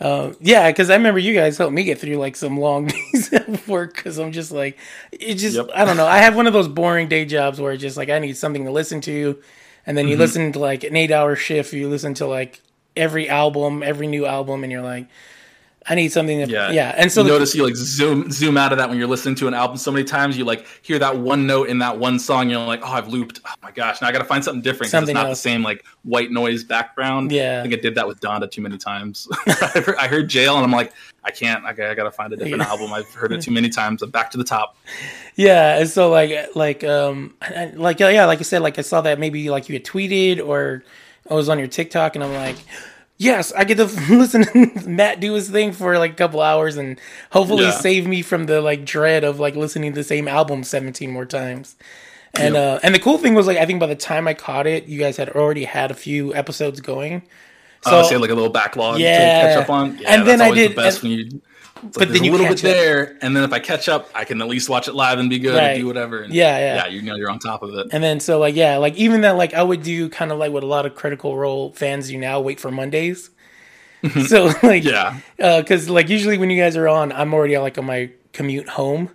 [0.00, 3.32] Um, yeah, because I remember you guys helped me get through like some long days
[3.32, 4.76] of work because I'm just like,
[5.12, 5.70] it just, Yep.
[5.74, 6.06] I don't know.
[6.06, 8.64] I have one of those boring day jobs where it's just like I need something
[8.64, 9.40] to listen to.
[9.86, 10.20] And then you Mm-hmm.
[10.20, 12.60] listen to like an eight hour shift, you listen to like
[12.96, 15.06] every album, every new album, and you're like,
[15.86, 16.70] I need something to, yeah.
[16.70, 19.08] Yeah, And so you the- notice you like zoom zoom out of that when you're
[19.08, 20.38] listening to an album so many times.
[20.38, 22.48] You like hear that one note in that one song.
[22.50, 23.40] You're like, oh, I've looped.
[23.44, 24.82] Oh my gosh, now I got to find something different.
[24.84, 25.38] 'cause Something it's not else.
[25.38, 27.32] the same like white noise background.
[27.32, 27.58] Yeah.
[27.58, 29.26] I think I did that with Donda too many times.
[29.46, 29.52] I
[29.84, 30.92] heard- I heard Jail, and I'm like,
[31.24, 31.64] I can't.
[31.64, 32.92] I got, I got to find a different album.
[32.92, 34.02] I've heard it too many times.
[34.02, 34.76] I'm back to the top.
[35.34, 37.34] Yeah, and so like like um
[37.74, 40.84] like yeah, like I said, like I saw that maybe like you had tweeted or
[41.28, 42.56] I was on your TikTok, and I'm like,
[43.22, 46.76] yes, I get to listen to Matt do his thing for like a couple hours
[46.76, 46.98] and
[47.30, 47.70] hopefully Yeah.
[47.72, 51.26] save me from the like dread of like listening to the same album 17 more
[51.26, 51.76] times.
[52.34, 54.66] And uh and the cool thing was like I think by the time I caught
[54.66, 57.22] it, you guys had already had a few episodes going.
[57.84, 59.18] So, uh, say like a little backlog Yeah.
[59.18, 59.98] to catch up on.
[59.98, 61.42] Yeah, And then I did- the best and- when you.
[61.84, 62.76] It's but like, then you a little catch bit up.
[62.84, 65.28] there, and then if I catch up, I can at least watch it live and
[65.28, 65.70] be good Right.
[65.70, 66.22] and do whatever.
[66.22, 66.74] And Yeah, yeah.
[66.76, 66.86] yeah.
[66.86, 67.88] You know, you're on top of it.
[67.92, 70.52] And then so like yeah, like even that like I would do kind of like
[70.52, 73.30] what a lot of Critical Role fans do now, wait for Mondays.
[74.26, 75.18] so like Yeah.
[75.36, 79.10] because like usually when you guys are on, I'm already like on my commute home,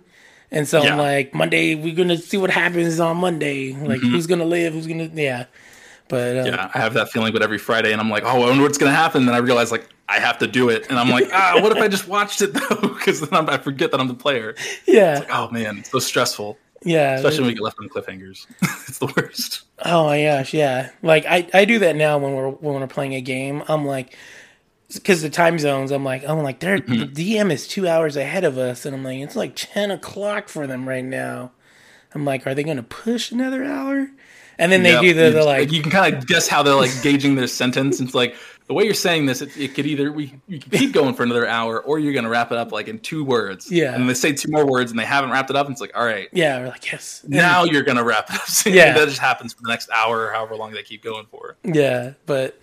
[0.50, 0.92] and so Yeah.
[0.92, 4.86] I'm like Monday we're gonna see what happens on Monday, like who's gonna live, who's
[4.86, 5.44] gonna yeah.
[6.08, 6.54] But uh, Mm-hmm.
[6.54, 8.78] Yeah, I have that feeling, but every Friday, and I'm like, oh, I wonder what's
[8.78, 9.26] gonna happen.
[9.26, 11.78] Then I realize like I have to do it, and I'm like, ah, what if
[11.82, 12.88] I just watched it though?
[12.88, 14.54] Because then I'm, I forget that I'm the player.
[14.86, 17.14] yeah, Oh man, it's so stressful, yeah.
[17.16, 18.46] especially when we get left on cliffhangers.
[18.88, 19.62] it's the worst.
[19.84, 20.90] Oh my gosh, yeah.
[21.02, 23.62] Like I, I do that now when we're when we're playing a game.
[23.68, 24.16] I'm like,
[24.92, 25.90] because the time zones.
[25.90, 27.12] I'm like, I'm like, they're Mm-hmm.
[27.12, 30.48] the DM is two hours ahead of us, and I'm like, it's like ten o'clock
[30.48, 31.52] for them right now.
[32.14, 34.08] I'm like, are they going to push another hour?
[34.58, 35.00] And then they Yep.
[35.02, 38.00] do the, the like, you can kind of guess how they're like gauging their sentence.
[38.00, 38.34] It's like
[38.68, 41.24] the way you're saying this, it, it could either we you could keep going for
[41.24, 43.70] another hour, or you're gonna wrap it up like in two words.
[43.72, 43.94] Yeah.
[43.94, 45.66] and they say two more words, and they haven't wrapped it up.
[45.66, 48.42] And it's like, all right, yeah, we're like, yes, now you're gonna wrap it up.
[48.48, 48.92] So Yeah.
[48.92, 51.56] that just happens for the next hour, or however long they keep going for.
[51.64, 52.58] yeah, but.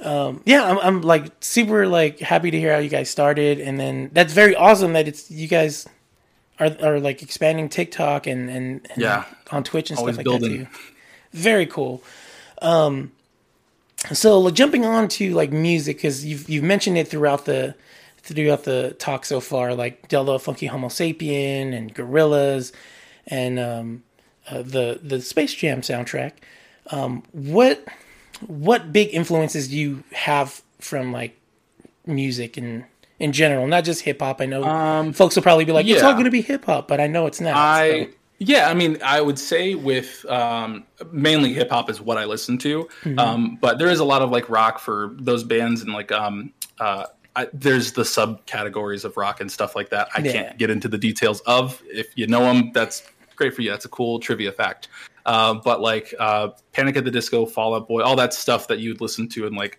[0.00, 3.78] Um, yeah, I'm, I'm like super like happy to hear how you guys started, and
[3.78, 5.86] then that's very awesome that it's you guys
[6.58, 9.26] are are like expanding TikTok and and, and Yeah.
[9.52, 10.66] on Twitch and Always stuff like that building.
[10.66, 10.72] too.
[11.32, 12.02] Very cool.
[12.60, 13.12] Um,
[14.10, 17.74] so like, jumping on to like music because you've you've mentioned it throughout the
[18.22, 22.72] throughout the talk so far, like Del the Funky Homosapien and Gorillaz
[23.26, 24.02] and um,
[24.48, 26.32] uh, the the Space Jam soundtrack.
[26.90, 27.84] Um, what
[28.46, 31.38] what big influences do you have from like
[32.06, 32.84] music and
[33.18, 34.40] in general, not just hip hop?
[34.40, 37.00] I know folks will probably be like, "It's all going to be hip hop," but
[37.00, 37.54] I know it's not.
[37.54, 38.10] I so.
[38.44, 42.58] Yeah, I mean, I would say with um, mainly hip hop is what I listen
[42.58, 43.18] to, Mm-hmm.
[43.18, 46.52] um, but there is a lot of like rock for those bands and like um,
[46.80, 50.08] uh, I, there's the subcategories of rock and stuff like that.
[50.14, 50.32] I Yeah.
[50.32, 51.80] can't get into the details of.
[51.86, 53.02] If you know them, that's
[53.36, 53.70] great for you.
[53.70, 54.88] That's a cool trivia fact.
[55.24, 58.80] Uh, but like uh, Panic at the Disco, Fall Out Boy, all that stuff that
[58.80, 59.78] you'd listen to in like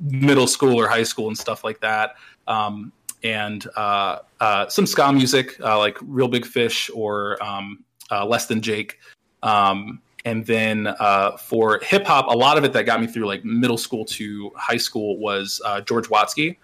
[0.00, 2.16] middle school or high school and stuff like that.
[2.48, 2.92] Um,
[3.22, 8.46] and uh, uh, some ska music, uh, like Reel Big Fish or um, uh, Less
[8.46, 8.98] Than Jake.
[9.42, 13.26] Um, and then uh, for hip hop, a lot of it that got me through
[13.26, 16.56] like middle school to high school was uh, George Watsky,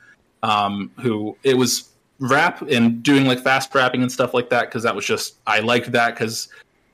[0.43, 4.83] um, who it was rap and doing like fast rapping and stuff like that because
[4.83, 6.49] that was just I liked that because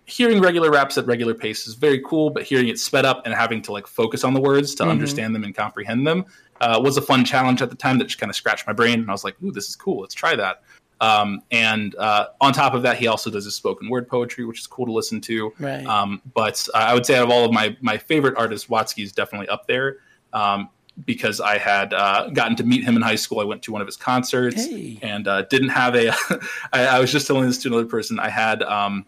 [0.05, 3.35] hearing regular raps at regular pace is very cool, but hearing it sped up and
[3.35, 6.25] having to like focus on the words to understand them and comprehend them
[6.61, 9.01] uh, was a fun challenge at the time that just kind of scratched my brain.
[9.01, 10.01] And I was like, "Ooh, this is cool.
[10.01, 10.63] Let's try that."
[11.03, 14.61] Um, and uh, on top of that, he also does his spoken word poetry, which
[14.61, 15.53] is cool to listen to.
[15.59, 15.85] Right.
[15.85, 19.03] Um, but uh, I would say out of all of my my favorite artists, Watsky
[19.03, 19.99] is definitely up there.
[20.33, 20.71] Um,
[21.07, 23.41] because I had uh, gotten to meet him in high school.
[23.41, 24.99] I went to one of his concerts Hey.
[25.03, 26.11] and uh, didn't have a.
[26.73, 28.19] I, I was just telling this to another person.
[28.21, 28.63] I had.
[28.63, 29.07] Um,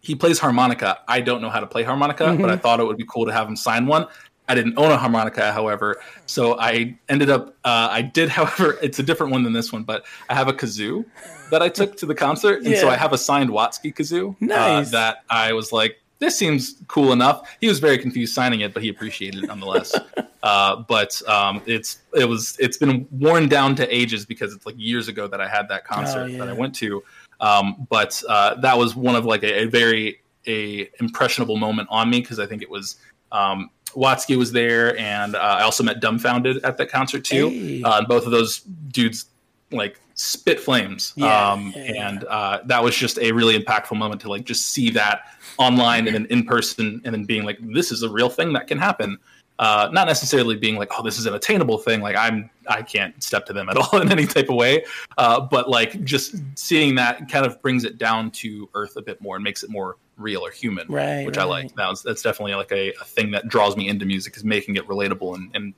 [0.00, 0.98] he plays harmonica.
[1.08, 3.32] I don't know how to play harmonica, but I thought it would be cool to
[3.32, 4.06] have him sign one.
[4.52, 7.56] I didn't own a harmonica, however, so I ended up.
[7.64, 10.52] Uh, I did, however, it's a different one than this one, but I have a
[10.52, 11.06] kazoo
[11.50, 14.36] that I took to the concert, and so I have a signed Watsky kazoo.
[14.40, 14.88] Nice.
[14.88, 17.48] Uh, that I was like, this seems cool enough.
[17.62, 19.98] He was very confused signing it, but he appreciated it nonetheless.
[20.42, 24.74] uh, but um, it's it was it's been worn down to ages because it's like
[24.76, 26.38] years ago that I had that concert yeah.
[26.38, 27.02] that I went to.
[27.40, 32.10] Um, but uh, that was one of like a, a very a impressionable moment on
[32.10, 32.96] me because I think it was
[33.32, 37.48] um, Watsky was there, and uh, I also met Dumbfoundead at that concert too.
[37.48, 37.82] Hey.
[37.82, 39.26] Uh, and both of those dudes
[39.70, 42.08] like spit flames, Yeah, um, yeah, yeah.
[42.08, 45.22] and uh, that was just a really impactful moment to like just see that
[45.58, 48.66] online and then in person, and then being like, this is a real thing that
[48.66, 49.18] can happen.
[49.58, 52.00] Uh, not necessarily being like, oh, this is an attainable thing.
[52.00, 54.84] Like I'm, I can't step to them at all in any type of way.
[55.18, 59.20] Uh, but like just seeing that kind of brings it down to earth a bit
[59.20, 61.74] more and makes it more real or human, Right, which I like.
[61.76, 64.76] That was, that's definitely like a, a thing that draws me into music is making
[64.76, 65.74] it relatable and, and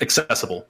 [0.00, 0.66] accessible.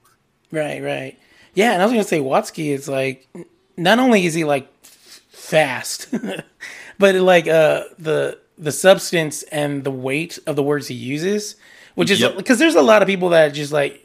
[0.51, 1.19] Right, right.
[1.55, 3.29] Yeah, and I was gonna say Watsky is like
[3.77, 6.09] not only is he like fast,
[6.99, 11.57] but like uh the the substance and the weight of the words he uses,
[11.95, 12.37] which is Yep.
[12.37, 14.05] because there's a lot of people that just like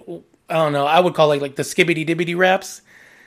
[0.49, 2.81] I don't know, I would call it like the skibbity dibbity raps.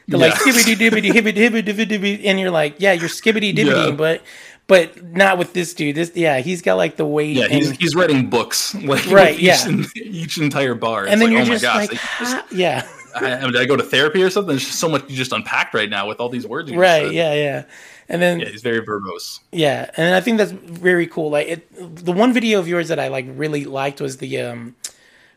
[0.09, 0.39] The like Yeah.
[0.53, 3.95] skibbity dibbity hibbity hibbity dibbity dibbity, and you're like, yeah, you're skibbity dibbity, Yeah.
[3.97, 4.23] but
[4.67, 5.97] but not with this dude.
[5.97, 7.37] This yeah, he's got like the weight.
[7.37, 9.69] Yeah, he's and, he's writing books like Right, with yeah.
[9.69, 11.05] each, each entire bar.
[11.05, 13.41] It's and then like, you're oh my just gosh, like, they "Ha-" yeah, I, I,
[13.47, 14.49] did I go to therapy or something?
[14.51, 16.71] There's just so much you just unpacked right now with all these words.
[16.71, 17.15] You right, said.
[17.15, 17.65] yeah, yeah.
[18.09, 19.41] And then Yeah, he's very verbose.
[19.53, 21.31] Yeah, and I think that's very cool.
[21.31, 24.77] Like it, the one video of yours that I like really liked was the um,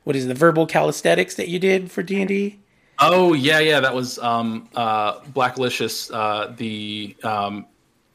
[0.04, 2.60] what is it, the verbal calisthenics that you did for D and D.
[3.00, 6.12] Oh yeah, yeah, that was um uh Blackalicious.
[6.14, 7.66] Uh, the um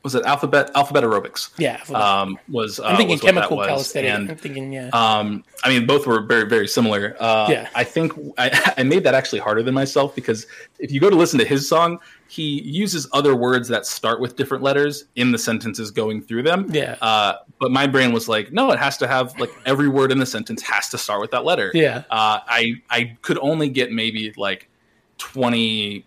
[0.05, 1.49] was it alphabet alphabet aerobics?
[1.59, 4.15] Yeah, Um, was uh, I'm thinking was chemical calisthenics.
[4.15, 7.17] And, I'm thinking yeah, Um, I mean, both were very, very similar.
[7.19, 7.69] Uh, Yeah.
[7.75, 10.47] I think I, I made that actually harder than myself because
[10.79, 11.99] if you go to listen to his song,
[12.29, 16.67] he uses other words that start with different letters in the sentences going through them.
[16.71, 16.97] Yeah.
[17.01, 20.19] Uh, but my brain was like, no, it has to have like every word in
[20.19, 21.71] the sentence has to start with that letter.
[21.73, 22.03] Yeah.
[22.11, 24.69] Uh, I I could only get maybe like
[25.17, 26.05] twenty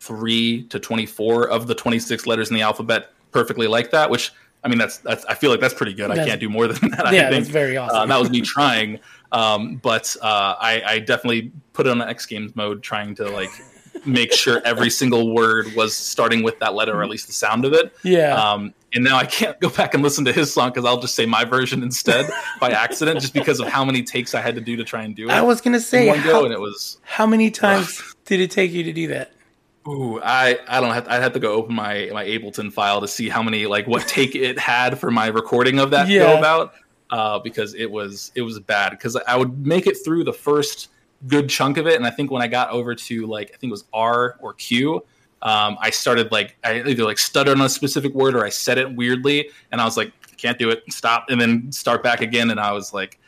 [0.00, 4.10] three to twenty four of the twenty six letters in the alphabet perfectly like that,
[4.10, 4.32] which.
[4.64, 5.24] I mean that's that's.
[5.24, 6.12] I feel like that's pretty good.
[6.12, 7.04] I can't do more than that.
[7.06, 7.46] I yeah, think.
[7.46, 8.08] that's very Uh, awesome.
[8.10, 9.00] that was me trying,
[9.32, 13.50] um, but uh, I, I definitely put it on X Games mode, trying to like
[14.06, 17.64] make sure every single word was starting with that letter, or at least the sound
[17.64, 17.92] of it.
[18.04, 21.00] yeah, Um, and now I can't go back and listen to his song because I'll
[21.00, 22.30] just say my version instead
[22.60, 25.16] by accident, just because of how many takes I had to do to try and
[25.16, 25.32] do it.
[25.32, 28.70] I was gonna say one go, and it was how many times did it take
[28.70, 29.32] you to do that?
[29.88, 31.08] Ooh, I I don't have.
[31.08, 34.06] I'd have to go open my my Ableton file to see how many like what
[34.06, 36.32] take it had for my recording of that Yeah.
[36.32, 36.74] go about.
[37.10, 38.90] Uh, because it was it was bad.
[38.90, 40.88] Because I would make it through the first
[41.26, 43.70] good chunk of it, and I think when I got over to like I think
[43.70, 45.04] it was R or Q,
[45.42, 48.78] um, I started like I either like stuttered on a specific word or I said
[48.78, 52.50] it weirdly, and I was like, can't do it, stop, and then start back again,
[52.50, 53.18] and I was like,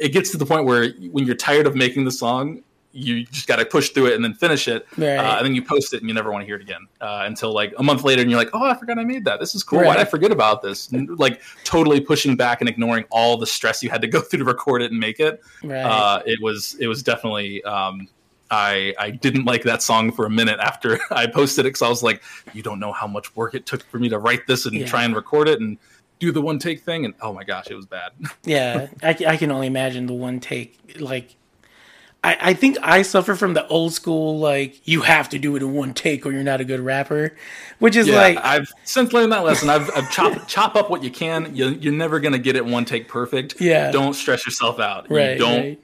[0.00, 2.62] it gets to the point where when you're tired of making the song.
[2.98, 5.18] You just got to push through it and then finish it, Right.
[5.18, 7.24] uh, and then you post it and you never want to hear it again uh,
[7.26, 9.54] until like a month later and you're like oh i forgot i made that this
[9.54, 13.04] is cool why did i forget about this and, like totally pushing back and ignoring
[13.10, 15.82] all the stress you had to go through to record it and make it Right.
[15.84, 18.08] uh, it was it was definitely um,
[18.50, 21.88] I, I didn't like that song for a minute after I posted it because I
[21.88, 22.22] was like,
[22.54, 24.86] you don't know how much work it took for me to write this and Yeah.
[24.86, 25.76] try and record it and
[26.20, 27.04] do the one take thing.
[27.04, 28.12] And oh my gosh, it was bad.
[28.44, 30.78] Yeah, I, I can only imagine the one take.
[31.00, 31.34] Like,
[32.26, 35.62] I, I think I suffer from the old school, like, you have to do it
[35.62, 37.36] in one take or you're not a good rapper,
[37.78, 39.70] which is Yeah, like, I've since learned that lesson.
[39.70, 41.54] I've, I've chop chop up what you can.
[41.54, 43.60] You, you're never gonna get it one take perfect.
[43.60, 43.92] Yeah.
[43.92, 45.08] Don't stress yourself out.
[45.08, 45.60] You right, don't.
[45.60, 45.80] right.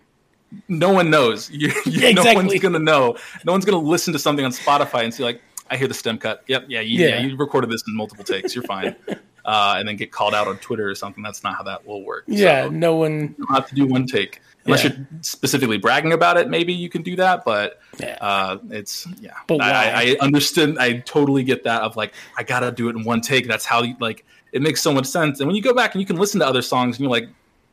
[0.68, 1.48] No one knows.
[1.48, 3.16] You, you, Yeah, No one's gonna know.
[3.44, 5.40] No one's gonna listen to something on Spotify and see like,
[5.70, 6.42] I hear the stem cut.
[6.48, 7.08] Yep, yeah, you, yeah.
[7.08, 7.20] Yeah.
[7.20, 8.52] You recorded this in multiple takes.
[8.52, 8.96] You're fine.
[9.44, 11.22] uh, and then get called out on Twitter or something.
[11.22, 12.24] That's not how that will work.
[12.26, 13.36] Yeah, So, no one.
[13.38, 14.92] you don't have to do one take unless Yeah.
[14.96, 16.48] you're specifically bragging about it.
[16.48, 18.16] Maybe you can do that, but Yeah.
[18.20, 19.32] uh, it's yeah.
[19.46, 19.70] But I.
[19.70, 20.76] I, I understood.
[20.78, 21.82] I totally get that.
[21.82, 23.46] Of like, I gotta do it in one take.
[23.48, 24.24] That's how you like.
[24.52, 25.40] It makes so much sense.
[25.40, 27.28] And when you go back and you can listen to other songs, and you're like,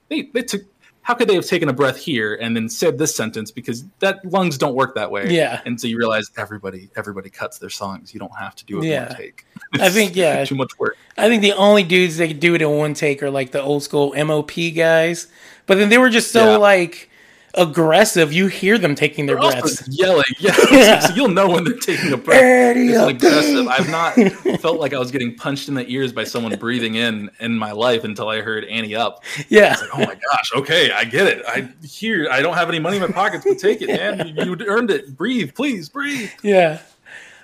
[0.09, 0.61] they they took.
[1.01, 3.49] How could they have taken a breath here and then said this sentence?
[3.51, 5.29] Because that lungs don't work that way.
[5.33, 5.61] Yeah.
[5.65, 8.13] And so you realize everybody everybody cuts their songs.
[8.13, 9.07] You don't have to do it Yeah.
[9.07, 9.45] one take.
[9.73, 10.43] I think, yeah.
[10.45, 10.97] too much work.
[11.17, 13.61] I think the only dudes that could do it in one take are like the
[13.61, 15.27] old school MOP guys.
[15.65, 16.57] But then they were just so Yeah.
[16.57, 17.08] like
[17.55, 18.31] aggressive.
[18.31, 19.87] You hear them taking their They're breaths.
[19.87, 20.23] yelling.
[20.39, 20.55] Yeah.
[20.71, 20.99] Yeah.
[21.07, 22.75] so you'll know when they're taking a breath.
[22.77, 23.67] It's aggressive.
[23.69, 24.13] I've not
[24.61, 27.71] felt like I was getting punched in the ears by someone breathing in in my
[27.71, 29.23] life until I heard Annie up.
[29.49, 29.75] Yeah.
[29.93, 30.51] Oh my gosh.
[30.55, 31.43] Okay, I get it.
[31.47, 32.27] I here.
[32.31, 34.27] I don't have any money in my pockets, but take it, man.
[34.27, 35.15] You, you earned it.
[35.17, 36.31] Breathe, please, breathe.
[36.43, 36.79] Yeah.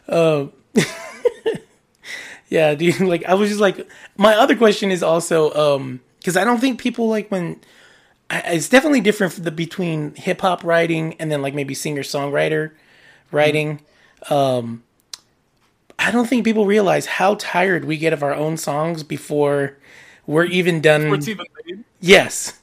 [0.08, 0.54] Um,
[2.50, 3.00] yeah, dude.
[3.02, 3.88] Like, I was just like,
[4.18, 7.60] my other question is also, um, because I don't think people like when
[8.30, 12.72] it's definitely different the between hip hop writing and then like maybe singer songwriter
[13.32, 13.82] writing.
[14.30, 14.84] Um,
[15.98, 19.78] I don't think people realize how tired we get of our own songs before
[20.28, 21.04] we're even done.
[21.28, 21.84] Even made?
[22.02, 22.60] yes.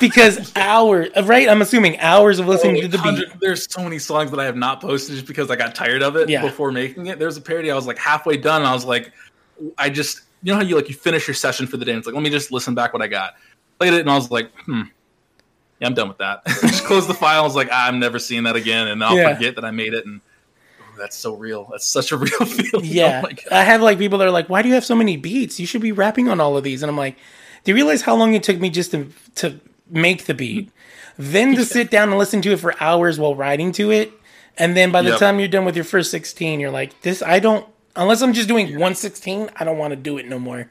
[0.00, 1.48] Because hours, right?
[1.48, 3.40] I'm assuming hours of listening to the beat.
[3.40, 6.16] There's so many songs that I have not posted just because I got tired of
[6.16, 6.42] it Yeah.
[6.42, 7.18] before making it.
[7.18, 8.62] There's a parody I was like halfway done.
[8.62, 9.12] I was like,
[9.78, 11.92] I just you know how you like you finish your session for the day.
[11.92, 13.34] And it's like let me just listen back what I got.
[13.82, 14.82] Played it and I was like, hmm,
[15.80, 16.44] yeah, I'm done with that.
[16.46, 17.40] just close the file.
[17.40, 19.34] I was like, ah, I'm never seeing that again, and I'll Yeah.
[19.34, 20.06] forget that I made it.
[20.06, 20.20] And
[20.96, 21.66] that's so real.
[21.70, 22.84] That's such a real feeling.
[22.84, 23.18] Yeah.
[23.18, 23.44] Oh my God.
[23.50, 25.58] I have like people that are like, why do you have so many beats?
[25.58, 26.82] You should be rapping on all of these.
[26.82, 27.16] And I'm like,
[27.64, 29.58] do you realize how long it took me just to, to
[29.90, 30.70] make the beat?
[31.18, 34.12] Then to sit down and listen to it for hours while writing to it.
[34.58, 35.18] And then by the Yep.
[35.18, 37.66] time you're done with your first 16, you're like, this, I don't,
[37.96, 40.70] unless I'm just doing 116, I don't want to do it no more.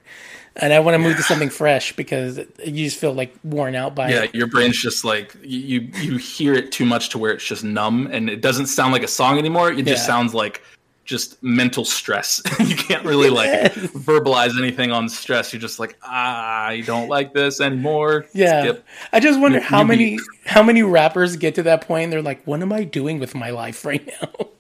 [0.58, 3.96] And I want to move to something fresh because you just feel like worn out
[3.96, 4.36] by Yeah, it.
[4.36, 8.08] your brain's just like you you hear it too much to where it's just numb
[8.12, 9.72] and it doesn't sound like a song anymore.
[9.72, 10.62] It just sounds like
[11.06, 12.42] just mental stress.
[12.60, 15.54] you can't really like verbalize anything on stress.
[15.54, 18.26] You're just like, ah, I don't like this anymore.
[18.34, 18.62] Yeah.
[18.64, 18.86] Skip.
[19.14, 20.22] I just wonder how many beat.
[20.46, 23.36] how many rappers get to that point and they're like, what am I doing with
[23.36, 24.48] my life right now?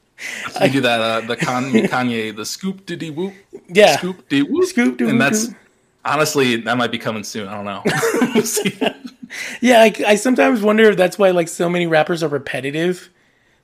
[0.61, 3.33] You do that, uh, the Con- Kanye, the scoop diddy whoop,
[3.69, 3.97] Yeah.
[3.97, 5.47] scoop diddy whoop, Scoop and that's.
[6.05, 7.47] Honestly that might be coming soon.
[7.47, 8.91] I don't know.
[9.61, 13.09] Yeah, I, I sometimes wonder if that's why like so many rappers are repetitive,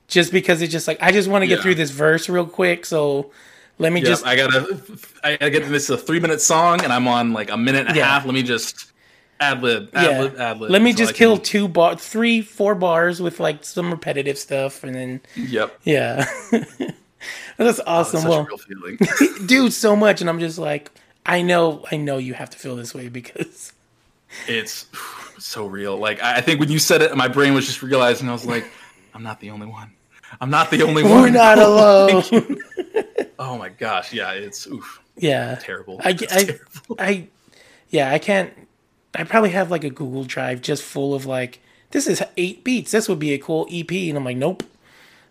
[0.07, 1.61] just because it's just like I just want to get Yeah.
[1.63, 2.85] through this verse real quick.
[2.85, 3.31] So
[3.77, 4.81] let me Yep, just I gotta.
[5.25, 7.85] I, I get this is a three minute song, and I'm on like a minute
[7.87, 8.23] and a half.
[8.25, 8.93] Let me just
[9.41, 10.21] ad lib, ad yeah.
[10.21, 10.71] lib, ad lib.
[10.71, 14.85] let me just kill can- two bar, three, four bars with like some repetitive stuff,
[14.85, 16.25] and then Yep, yeah,
[17.57, 18.23] that's awesome.
[18.23, 18.97] well, a real feeling.
[19.47, 20.91] dude, so much, and I'm just like,
[21.27, 23.73] I know, I know you have to feel this way because
[24.47, 24.85] it's
[25.37, 25.97] so real.
[25.97, 28.65] Like I think when you said it, my brain was just realizing I was like,
[29.13, 29.91] I'm not the only one.
[30.41, 31.21] I'm not the only one.
[31.21, 32.23] we're not alone.
[33.39, 36.01] Oh my gosh, yeah, it's oof, yeah, terrible.
[36.03, 36.95] I, I, terrible.
[36.97, 37.27] I,
[37.89, 38.51] yeah, I can't.
[39.13, 41.59] I probably have like a Google Drive just full of like,
[41.91, 42.91] this is eight beats.
[42.91, 44.63] This would be a cool EP, and I'm like, nope.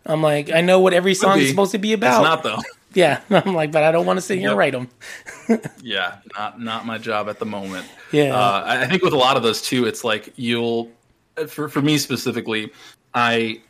[0.06, 2.22] I'm like, I know what every song is supposed to be It's about.
[2.22, 2.60] not though.
[2.96, 4.88] Yeah, I'm like, but I don't want to sit here and write them.
[5.80, 7.86] Yeah, not not my job at the moment.
[8.10, 8.34] Yeah.
[8.34, 10.90] uh, I think with a lot of those too, it's like you'll,
[11.46, 12.72] for for me specifically,
[13.14, 13.62] I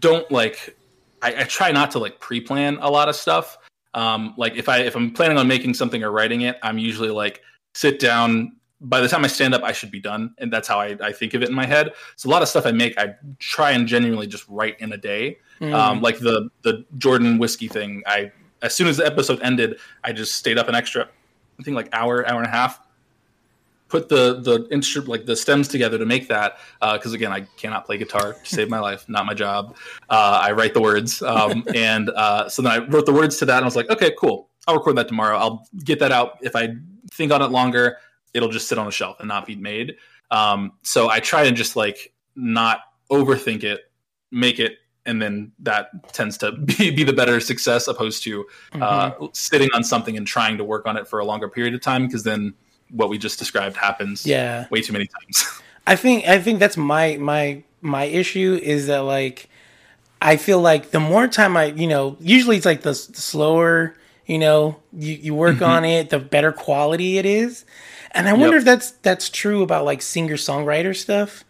[0.00, 0.76] don't like.
[1.22, 3.56] I, I try not to like pre-plan a lot of stuff.
[3.94, 7.10] Um, like if I if I'm planning on making something or writing it, I'm usually
[7.10, 7.40] like
[7.74, 8.56] sit down.
[8.82, 11.12] By the time I stand up, I should be done, and that's how I, I
[11.12, 11.92] think of it in my head.
[12.16, 14.96] So a lot of stuff I make, I try and genuinely just write in a
[14.98, 15.38] day.
[15.60, 18.32] Um, like the the Jordan whiskey thing, I
[18.62, 21.08] as soon as the episode ended, I just stayed up an extra,
[21.58, 22.80] I think like hour, hour and a half,
[23.88, 26.58] put the the instrument like the stems together to make that.
[26.80, 29.76] Because again, I cannot play guitar to save my life, not my job.
[30.08, 33.44] Uh, I write the words, um, and uh, so then I wrote the words to
[33.46, 34.48] that, and I was like, okay, cool.
[34.66, 35.36] I'll record that tomorrow.
[35.36, 36.38] I'll get that out.
[36.42, 36.74] If I
[37.12, 37.98] think on it longer,
[38.34, 39.96] it'll just sit on a shelf and not be made.
[40.30, 42.80] Um, so I try to just like not
[43.10, 43.90] overthink it,
[44.30, 44.76] make it,
[45.10, 49.24] and then that tends to be, be the better success opposed to uh, Mm-hmm.
[49.32, 52.06] sitting on something and trying to work on it for a longer period of time
[52.06, 52.54] because then
[52.90, 54.66] what we just described happens Yeah.
[54.70, 55.44] way too many times.
[55.86, 59.48] I think I think that's my my my issue is that like
[60.22, 63.94] I feel like the more time I you know usually it's like the, the slower
[64.26, 65.64] you know you, you work Mm-hmm.
[65.76, 67.64] on it the better quality it is
[68.12, 68.58] and I wonder Yep.
[68.58, 71.44] if that's that's true about like singer songwriter stuff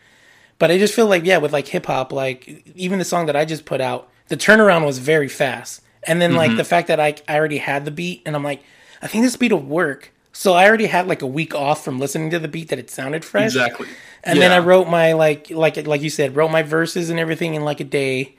[0.60, 3.34] but I just feel like yeah with like hip hop like even the song that
[3.34, 5.82] I just put out the turnaround was very fast.
[6.06, 6.38] And then Mm-hmm.
[6.38, 8.62] like the fact that I I already had the beat and I'm like
[9.02, 10.12] I think this beat will work.
[10.32, 12.88] So I already had like a week off from listening to the beat that it
[12.90, 13.46] sounded fresh.
[13.46, 13.88] Exactly.
[14.22, 17.54] and then I wrote my like like like you said, wrote my verses and everything
[17.54, 18.36] in like a day,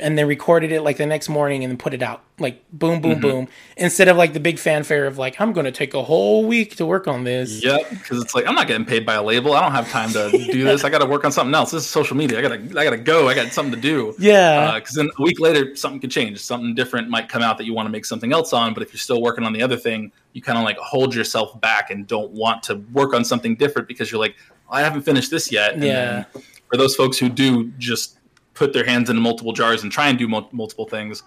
[0.00, 3.00] and then recorded it like the next morning and then put it out like boom
[3.00, 3.20] boom Mm-hmm.
[3.20, 6.76] boom instead of like the big fanfare of like I'm gonna take a whole week
[6.76, 7.64] to work on this.
[7.64, 9.54] Yep, because it's like I'm not getting paid by a label.
[9.54, 10.84] I don't have time to do this.
[10.84, 11.70] I got to work on something else.
[11.72, 12.38] This is social media.
[12.38, 13.28] I gotta, I gotta go.
[13.28, 14.14] I got something to do.
[14.18, 14.74] Yeah.
[14.78, 16.38] Because then a week later, something could change.
[16.38, 18.74] Something different might come out that you want to make something else on.
[18.74, 21.60] But if you're still working on the other thing, you kind of like hold yourself
[21.60, 24.36] back and don't want to work on something different because you're like,
[24.70, 25.74] I haven't finished this yet.
[25.74, 26.24] And Yeah.
[26.34, 28.17] then for those folks who do just
[28.58, 31.22] put their hands into multiple jars and try and do mul- multiple things,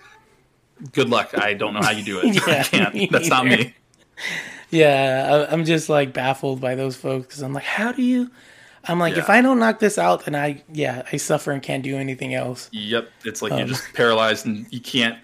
[0.91, 1.37] good luck.
[1.37, 2.35] I don't know how you do it.
[2.47, 3.11] Yeah, I can't.
[3.11, 3.73] That's not me.
[4.69, 8.29] Yeah, I, I'm just like baffled by those folks because I'm like, how do you?
[8.85, 11.83] I'm like, if I don't knock this out, then I yeah I suffer and can't
[11.83, 12.69] do anything else.
[12.71, 15.17] Yep, it's Um, like you're just paralyzed and you can't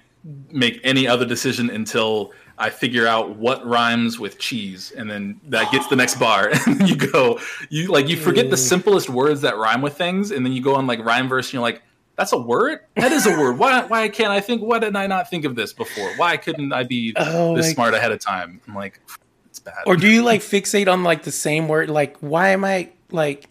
[0.51, 5.71] make any other decision until I figure out what rhymes with cheese, and then that
[5.71, 7.39] gets the next bar, and you go,
[7.69, 10.75] you like you forget the simplest words that rhyme with things, and then you go
[10.75, 11.81] on like rhyme verse, and you're like,
[12.18, 12.80] that's a word.
[12.95, 13.59] That is a word.
[13.59, 13.86] Why?
[13.86, 14.61] Why can't I think?
[14.61, 16.09] Why didn't I not think of this before?
[16.18, 18.59] Why couldn't I be Oh this smart ahead of time?
[18.68, 18.99] I'm like,
[19.45, 19.84] it's bad.
[19.86, 21.89] Or do you like fixate on like the same word?
[21.91, 23.49] Like, why am I like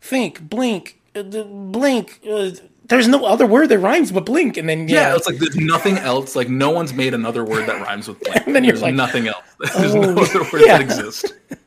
[0.00, 2.20] think, blink, uh, blink?
[2.28, 2.52] Uh,
[2.86, 5.56] there's no other word that rhymes but blink, and then yeah, yeah, it's like there's
[5.56, 6.34] nothing else.
[6.34, 8.36] Like no one's made another word that rhymes with blank.
[8.46, 9.44] And then you're there's like, nothing else.
[9.76, 10.78] There's oh, no other words yeah.
[10.78, 11.32] that exist.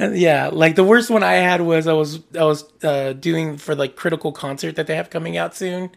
[0.00, 0.48] Uh, yeah.
[0.52, 3.96] Like the worst one I had was I was I was uh, doing for like
[3.96, 5.90] critical concert that they have coming out soon.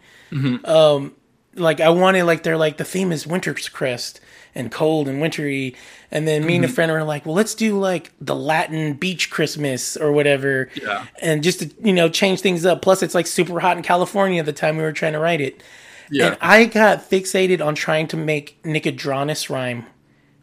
[0.66, 1.16] Um,
[1.56, 4.20] like I wanted like they're like the theme is Winter's Crest
[4.54, 5.76] and cold and wintry,
[6.12, 9.30] and then me and a friend were like, well, let's do like the Latin beach
[9.30, 10.70] Christmas or whatever.
[10.76, 11.06] Yeah.
[11.22, 12.82] and just to you know change things up.
[12.82, 15.41] Plus, it's like super hot in California at the time we were trying to write
[15.41, 15.64] it.
[16.12, 16.28] Yeah.
[16.28, 19.86] And I got fixated on trying to make Nicodranas rhyme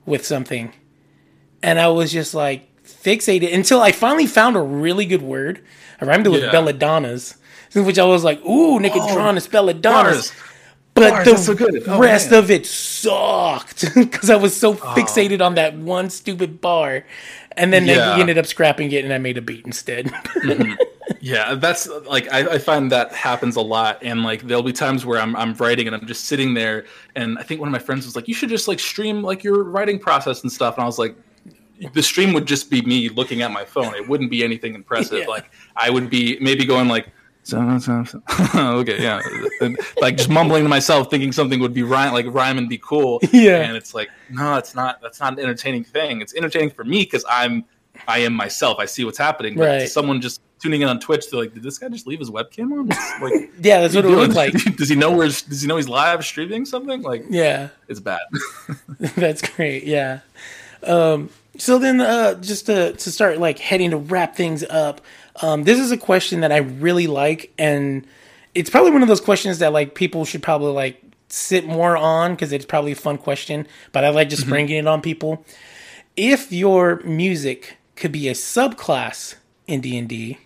[0.07, 0.73] with something.
[1.63, 2.69] And I was just like
[3.03, 5.61] fixated until I finally found a really good word.
[6.01, 6.51] I rhymed it with Yeah.
[6.51, 7.37] belladonnas,
[7.75, 9.83] which I was like, ooh, Nicodranas, oh, belladonnas.
[9.83, 10.33] Bars.
[10.95, 11.83] but Bars, the that's so good.
[11.87, 12.43] Oh, rest man.
[12.43, 14.95] of it sucked because I was so oh.
[14.97, 17.05] fixated on that one stupid bar.
[17.57, 20.07] And then they ended up scrapping it, and I made a beat instead.
[20.43, 20.73] Mm-hmm.
[21.21, 25.05] Yeah, that's like I, I find that happens a lot, and like there'll be times
[25.05, 26.85] where I'm I'm writing and I'm just sitting there,
[27.15, 29.45] and I think one of my friends was like, "You should just like stream like
[29.45, 31.15] your writing process and stuff," and I was like,
[31.93, 33.95] "The stream would just be me looking at my phone.
[33.95, 35.21] It wouldn't be anything impressive.
[35.21, 35.27] Yeah.
[35.27, 37.09] Like I would be maybe going like."
[37.45, 38.23] So, so, so.
[38.55, 39.21] okay, yeah,
[39.61, 42.79] and, like just mumbling to myself, thinking something would be rhyme, like rhyme and be
[42.79, 43.19] cool.
[43.33, 43.57] Yeah.
[43.63, 45.01] and it's like, no, it's not.
[45.03, 46.21] That's not an entertaining thing.
[46.21, 47.65] It's entertaining for me because I'm,
[48.07, 48.79] I am myself.
[48.79, 49.57] I see what's happening.
[49.57, 49.89] But Right.
[49.89, 52.71] someone just tuning in on Twitch, they're like, did this guy just leave his webcam
[52.79, 52.87] on?
[53.21, 54.53] Like, yeah, that's what it looked like.
[54.77, 55.27] does he know where?
[55.27, 57.03] Does he know he's live streaming something?
[57.03, 57.71] Like, Yeah.
[57.89, 58.21] it's bad.
[59.17, 59.83] That's great.
[59.83, 60.21] Yeah.
[60.85, 65.01] Um, so then, uh, just to, to start like heading to wrap things up,
[65.43, 68.07] um, this is a question that I really like, and
[68.55, 72.33] it's probably one of those questions that like people should probably like sit more on
[72.33, 73.67] because it's probably a fun question.
[73.93, 75.45] But I like just bringing it on people.
[76.17, 80.39] If your music could be a subclass in D and D,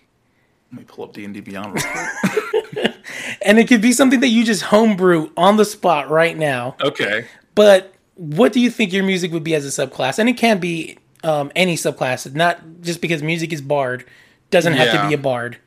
[0.71, 1.73] Let me pull up D and D Beyond.
[1.75, 2.95] Real quick.
[3.41, 7.25] and it could be something that you just homebrew on the spot right now, Okay.
[7.55, 10.19] But what do you think your music would be as a subclass?
[10.19, 14.05] And it can be um, any subclass, not just because music is bard
[14.49, 15.57] doesn't have to be a bard.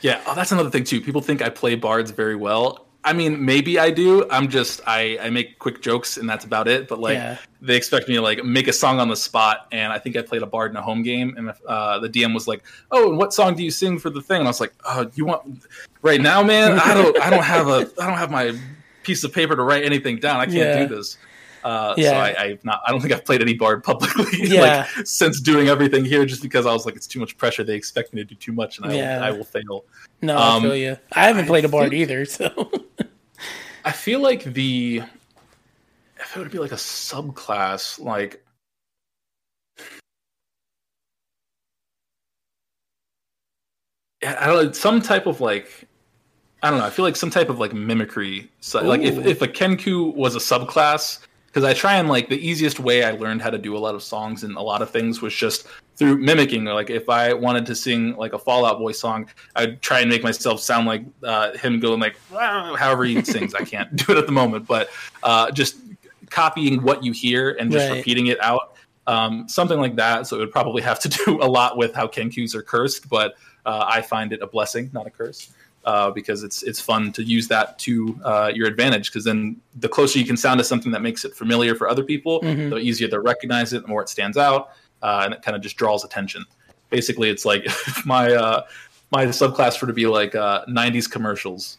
[0.00, 1.00] Yeah, oh, that's another thing too.
[1.00, 2.86] People think I play bards very well.
[3.04, 4.28] I mean, maybe I do.
[4.30, 6.86] I'm just I I make quick jokes and that's about it.
[6.88, 7.38] But like Yeah.
[7.62, 10.22] they expect me to like make a song on the spot, and I think I
[10.22, 13.18] played a bard in a home game, and uh, the DM was like, "Oh, and
[13.18, 15.62] what song do you sing for the thing?" And I was like, "Oh, you want
[16.02, 16.78] right now, man?
[16.78, 18.54] I don't I don't have a I don't have my
[19.02, 20.40] piece of paper to write anything down.
[20.40, 20.86] I can't Yeah.
[20.86, 21.16] do this."
[21.62, 22.10] Uh, Yeah.
[22.10, 22.80] So I, I've not.
[22.86, 24.86] I don't think I've played any bard publicly Yeah.
[24.96, 27.64] like since doing everything here, just because I was like, it's too much pressure.
[27.64, 29.16] They expect me to do too much, and I, Yeah.
[29.18, 29.84] will, I will fail.
[30.22, 30.96] No, I Um, feel you.
[31.12, 32.70] I haven't played a bard either, so
[33.84, 35.02] I feel like the
[36.18, 38.42] if it would be like a subclass, like
[44.22, 45.88] I don't know, some type of like
[46.62, 46.84] I don't know.
[46.84, 48.50] I feel like some type of like mimicry.
[48.60, 51.20] So, like if, if a Kenku was a subclass,
[51.50, 53.96] because I try and like the easiest way I learned how to do a lot
[53.96, 56.64] of songs and a lot of things was just through mimicking.
[56.64, 60.08] Like if I wanted to sing like a Fall Out Boy song, I'd try and
[60.08, 63.54] make myself sound like uh, him going like however he sings.
[63.54, 64.90] I can't do it at the moment, but
[65.24, 65.78] uh, just
[66.30, 67.96] copying what you hear and just Right.
[67.96, 68.76] repeating it out.
[69.08, 70.28] Um, something like that.
[70.28, 73.34] So it would probably have to do a lot with how Kenkus are cursed, but
[73.66, 75.52] uh, I find it a blessing, not a curse
[75.84, 79.10] uh, because it's it's fun to use that to uh, your advantage.
[79.10, 82.04] Because then the closer you can sound to something that makes it familiar for other
[82.04, 82.70] people, Mhm.
[82.70, 84.70] the easier they recognize it, the more it stands out,
[85.02, 86.44] uh, and it kind of just draws attention.
[86.90, 87.66] Basically, it's like
[88.04, 88.62] my uh,
[89.10, 91.78] my subclass were to be like uh, '90s commercials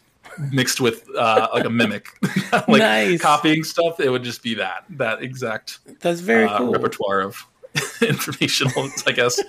[0.50, 2.06] mixed with uh, like a mimic,
[2.52, 3.20] like Nice.
[3.20, 4.00] copying stuff.
[4.00, 6.72] It would just be that that exact that's very uh, cool.
[6.72, 7.36] repertoire of
[8.02, 9.40] informational, I guess.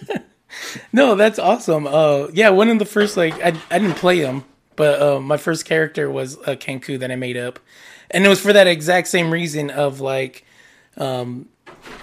[0.93, 1.87] No, that's awesome.
[1.87, 4.43] Uh, yeah, one of the first like I I didn't play them,
[4.75, 7.59] but uh, my first character was a Kenku that I made up,
[8.11, 10.45] and it was for that exact same reason of like,
[10.97, 11.49] um,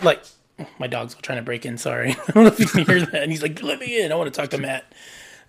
[0.02, 0.22] like
[0.78, 1.78] my dog's trying to break in.
[1.78, 3.22] Sorry, I don't know if you can hear that.
[3.22, 4.12] And he's like, "Let me in.
[4.12, 4.92] I want to talk to Matt."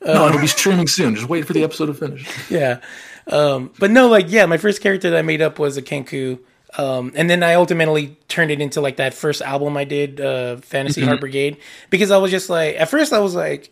[0.03, 1.15] no, it'll be streaming soon.
[1.15, 2.49] Just wait for the episode to finish.
[2.49, 2.79] yeah.
[3.27, 6.39] Um, but no, like, yeah, my first character that I made up was a Kenku.
[6.77, 10.57] Um, and then I ultimately turned it into like that first album I did, uh,
[10.57, 11.57] Fantasy Heart Brigade,
[11.89, 13.71] because I was just like, at first I was like,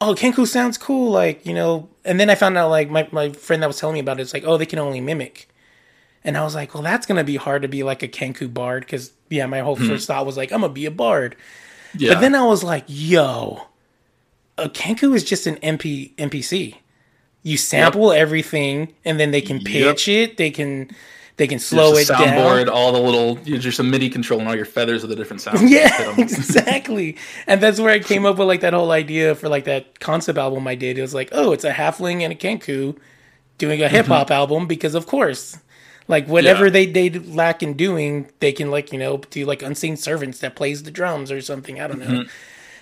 [0.00, 1.10] oh, Kenku sounds cool.
[1.10, 3.94] Like, you know, and then I found out like my, my friend that was telling
[3.94, 5.48] me about it, it's like, oh, they can only mimic.
[6.24, 8.52] And I was like, well, that's going to be hard to be like a Kenku
[8.52, 8.88] bard.
[8.88, 11.36] Cause yeah, my whole first thought was like, I'm going to be a bard.
[11.96, 12.14] Yeah.
[12.14, 13.66] But then I was like, yo,
[14.56, 16.76] a Kenku is just an MP NPC.
[17.42, 20.36] You sample everything, and then they can pitch it.
[20.36, 20.90] They can
[21.38, 22.68] they can slow it soundboard, down.
[22.74, 25.62] all the little, just a MIDI control and all your feathers are the different sounds.
[25.70, 27.16] Yeah, exactly.
[27.46, 30.38] And that's where I came up with like that whole idea for like that concept
[30.38, 30.98] album I did.
[30.98, 32.96] It was like, oh, it's a halfling and a Kenku
[33.58, 35.58] doing a hip hop album because of course.
[36.08, 36.70] Like whatever Yeah.
[36.72, 40.56] they they lack in doing, they can like you know do like unseen servants that
[40.56, 41.80] plays the drums or something.
[41.80, 42.24] I don't know.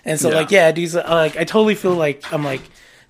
[0.06, 0.34] And so Yeah.
[0.36, 2.62] like yeah, these uh, like I totally feel like I'm like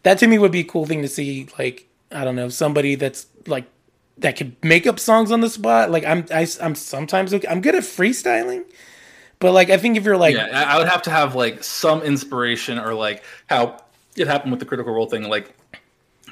[0.02, 1.48] that to me would be a cool thing to see.
[1.58, 3.64] Like I don't know somebody that's like
[4.20, 5.90] that could make up songs on the spot.
[5.90, 8.64] Like I'm I, I'm sometimes I'm good at freestyling,
[9.38, 11.62] but like I think if you're like Yeah, I I would have to have like
[11.64, 13.82] some inspiration or like how
[14.16, 15.28] it happened with the critical role thing.
[15.28, 15.54] Like,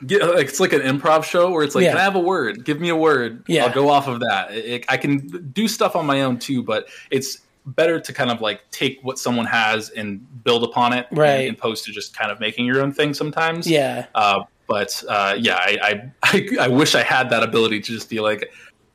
[0.06, 1.90] get, like it's like an improv show where it's like, Yeah.
[1.92, 2.64] can I have a word?
[2.64, 3.44] Give me a word.
[3.48, 3.64] Yeah.
[3.66, 4.50] I'll go off of that.
[4.52, 8.40] It- I can do stuff on my own too, but it's better to kind of
[8.40, 11.48] like take what someone has and build upon it, Right.
[11.48, 13.66] And opposed to just kind of making your own thing sometimes.
[13.66, 18.08] yeah Uh, but uh, yeah, I, I, I wish I had that ability to just
[18.08, 18.52] be like,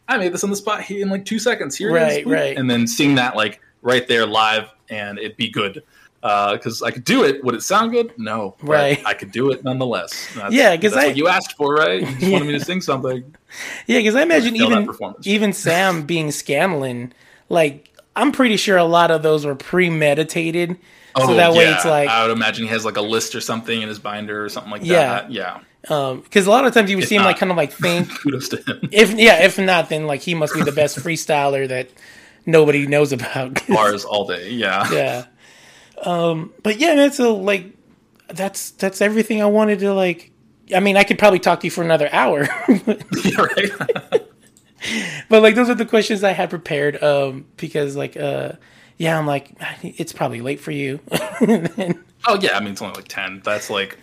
[0.07, 1.75] I made this on the spot in like two seconds.
[1.75, 2.57] Here, it is, Right, right.
[2.57, 5.83] and then seeing that like right there live and it be good.
[6.21, 7.43] Because I could do it.
[7.43, 8.13] Would it sound good?
[8.17, 8.55] No.
[8.61, 9.01] Right.
[9.05, 10.29] I could do it nonetheless.
[10.35, 11.99] That's, Yeah, 'cause that's I- what you asked for, right?
[11.99, 12.31] You just Yeah.
[12.31, 13.35] wanted me to sing something.
[13.87, 14.87] Yeah, because I imagine even
[15.23, 17.11] even Sam being Scanlan,
[17.49, 20.77] like I'm pretty sure a lot of those were premeditated.
[21.17, 23.41] So that way it's like Oh, I would imagine he has like a list or
[23.41, 25.05] something in his binder or something like Yeah.
[25.21, 25.31] that.
[25.31, 25.59] Yeah.
[25.89, 27.71] Um because a lot of times you would If see him like kind of like
[27.81, 28.89] think Kudos to him.
[28.91, 31.89] if yeah if not then like he must be the best freestyler that
[32.45, 33.65] nobody knows about.
[33.69, 34.49] Bars all day.
[34.51, 34.91] Yeah.
[34.91, 35.25] yeah.
[36.01, 37.67] Um, but yeah, man, so like
[38.27, 40.31] that's that's everything I wanted to like.
[40.75, 42.47] I mean, I could probably talk to you for another hour,
[43.23, 43.45] Yeah,
[45.29, 47.01] but like those are the questions I had prepared.
[47.01, 48.53] Um, because like uh,
[48.97, 50.99] yeah, I'm like it's probably late for you.
[51.11, 53.41] oh yeah, I mean it's only like ten.
[53.43, 53.97] That's like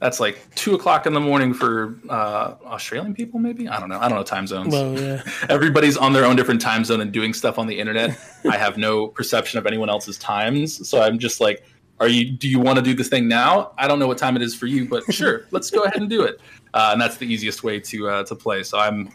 [0.00, 3.68] that's like two o'clock in the morning for uh, Australian people, maybe.
[3.68, 3.98] I don't know.
[3.98, 4.72] I don't know time zones.
[4.72, 5.22] well, yeah.
[5.48, 8.18] Everybody's on their own different time zone and doing stuff on the internet.
[8.50, 11.64] I have no perception of anyone else's times, so I'm just like,
[12.00, 12.30] "Are you?
[12.30, 13.72] Do you want to do this thing now?
[13.78, 16.10] I don't know what time it is for you, but sure, let's go ahead and
[16.10, 16.40] do it."
[16.74, 18.62] Uh, and that's the easiest way to uh, to play.
[18.62, 19.10] So I'm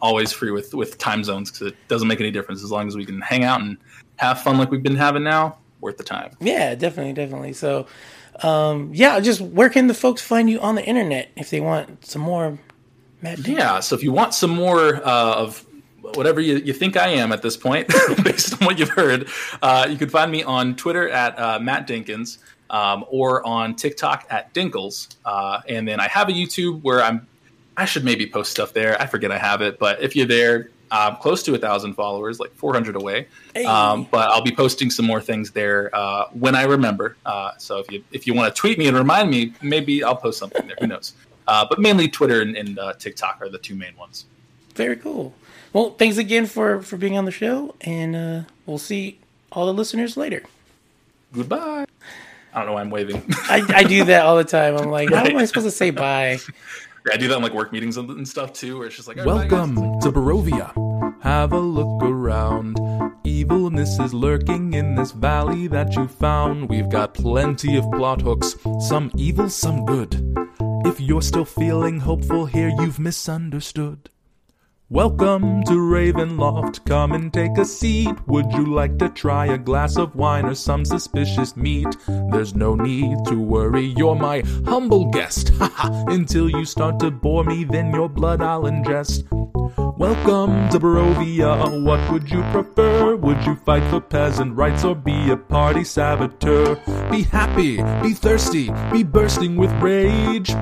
[0.00, 2.96] always free with with time zones because it doesn't make any difference as long as
[2.96, 3.76] we can hang out and
[4.20, 5.56] have fun like we've been having now.
[5.80, 6.32] Worth the time.
[6.40, 7.54] Yeah, definitely, definitely.
[7.54, 7.86] So,
[8.42, 12.04] um, yeah, just where can the folks find you on the internet if they want
[12.04, 12.58] some more
[13.22, 13.46] Matt?
[13.46, 15.66] Yeah, so if you want some more uh, of
[16.14, 17.88] whatever you, you think I am at this point,
[18.24, 19.28] based on what you've heard,
[19.62, 24.26] uh, you can find me on Twitter at uh, Matt Denkins um, or on TikTok
[24.28, 25.16] at Denkles.
[25.24, 27.26] Uh, and then I have a YouTube where I'm.
[27.76, 29.00] I should maybe post stuff there.
[29.00, 32.40] I forget I have it, but if you're there, I'm close to a thousand followers,
[32.40, 33.28] like 400 away.
[33.54, 33.64] Hey.
[33.64, 37.16] Um, but I'll be posting some more things there uh, when I remember.
[37.24, 40.16] Uh, so if you if you want to tweet me and remind me, maybe I'll
[40.16, 40.76] post something there.
[40.80, 41.14] Who knows?
[41.46, 44.26] Uh, but mainly Twitter and, and uh, TikTok are the two main ones.
[44.74, 45.34] Very cool.
[45.72, 49.18] Well, thanks again for for being on the show, and uh, we'll see
[49.52, 50.42] all the listeners later.
[51.32, 51.86] Goodbye.
[52.52, 53.22] I don't know why I'm waving.
[53.48, 54.76] I, I do that all the time.
[54.76, 56.38] I'm like, how am I supposed to say bye?
[57.12, 59.24] I do that in like work meetings and, stuff too, where it's just like, "All
[59.24, 61.22] right, bye, guys." Welcome to Barovia.
[61.22, 62.78] Have a look around.
[63.24, 66.68] Evilness is lurking in this valley that you found.
[66.68, 68.56] We've got plenty of plot hooks,
[68.88, 70.34] some evil, some good.
[70.84, 74.10] If you're still feeling hopeful here, you've misunderstood.
[74.92, 76.84] Welcome to Ravenloft.
[76.84, 78.10] Come and take a seat.
[78.26, 81.86] Would you like to try a glass of wine or some suspicious meat?
[82.32, 85.50] There's no need to worry, you're my humble guest.
[85.60, 89.30] Haha, until you start to bore me, then your blood I'll ingest.
[89.96, 91.84] Welcome to Barovia.
[91.84, 93.14] What would you prefer?
[93.14, 96.74] Would you fight for peasant rights or be a party saboteur?
[97.12, 100.52] Be happy, be thirsty, be bursting with rage.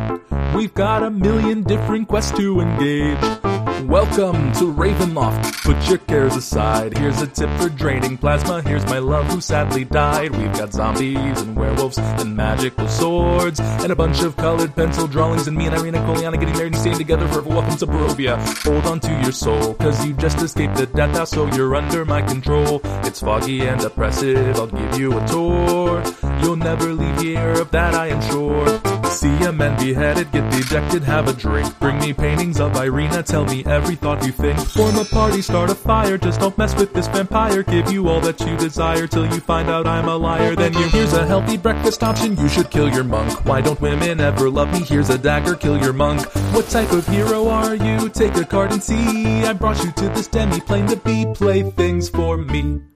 [0.55, 3.48] We've got a million different quests to engage.
[3.85, 5.63] Welcome to Ravenloft.
[5.63, 6.99] Put your cares aside.
[6.99, 8.61] Here's a tip for draining plasma.
[8.63, 10.33] Here's my love who sadly died.
[10.33, 15.47] We've got zombies and werewolves and magical swords and a bunch of colored pencil drawings
[15.47, 17.51] and me and Ireena Kolyana getting married and staying together forever.
[17.51, 18.37] Welcome to Barovia.
[18.65, 22.05] Hold on to your soul, cause you just escaped the death house, so you're under
[22.05, 22.81] my control.
[23.05, 24.57] It's foggy and oppressive.
[24.57, 26.03] I'll give you a tour.
[26.43, 28.81] You'll never leave here, of that I am sure.
[29.11, 31.79] See a man beheaded, get dejected, have a drink.
[31.81, 34.59] Bring me paintings of Ireena, tell me every thought you think.
[34.59, 37.63] Form a party, start a fire, just don't mess with this vampire.
[37.63, 40.55] Give you all that you desire till you find out I'm a liar.
[40.55, 43.45] Then you here's a healthy breakfast option, you should kill your monk.
[43.45, 44.81] Why don't women ever love me?
[44.81, 46.23] Here's a dagger, kill your monk.
[46.55, 48.09] What type of hero are you?
[48.11, 49.43] Take a card and see.
[49.43, 52.88] I brought you to this demi plane to be playthings for me.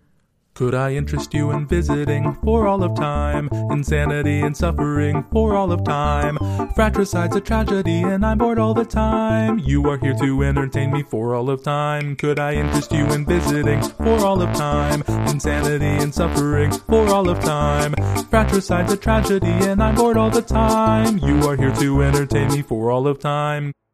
[0.63, 3.49] Could I interest you in visiting for all of time?
[3.73, 6.39] Insanity and suffering for all of time.
[6.77, 9.59] Fratricide's a tragedy and I'm bored all the time.
[9.59, 12.15] You are here to entertain me for all of time.
[12.15, 15.03] Could I interest you in visiting for all of time?
[15.27, 17.95] Insanity and suffering for all of time.
[18.31, 21.19] Fratricide's a tragedy and I'm bored all the time.
[21.19, 23.73] You are here to entertain me for all of time.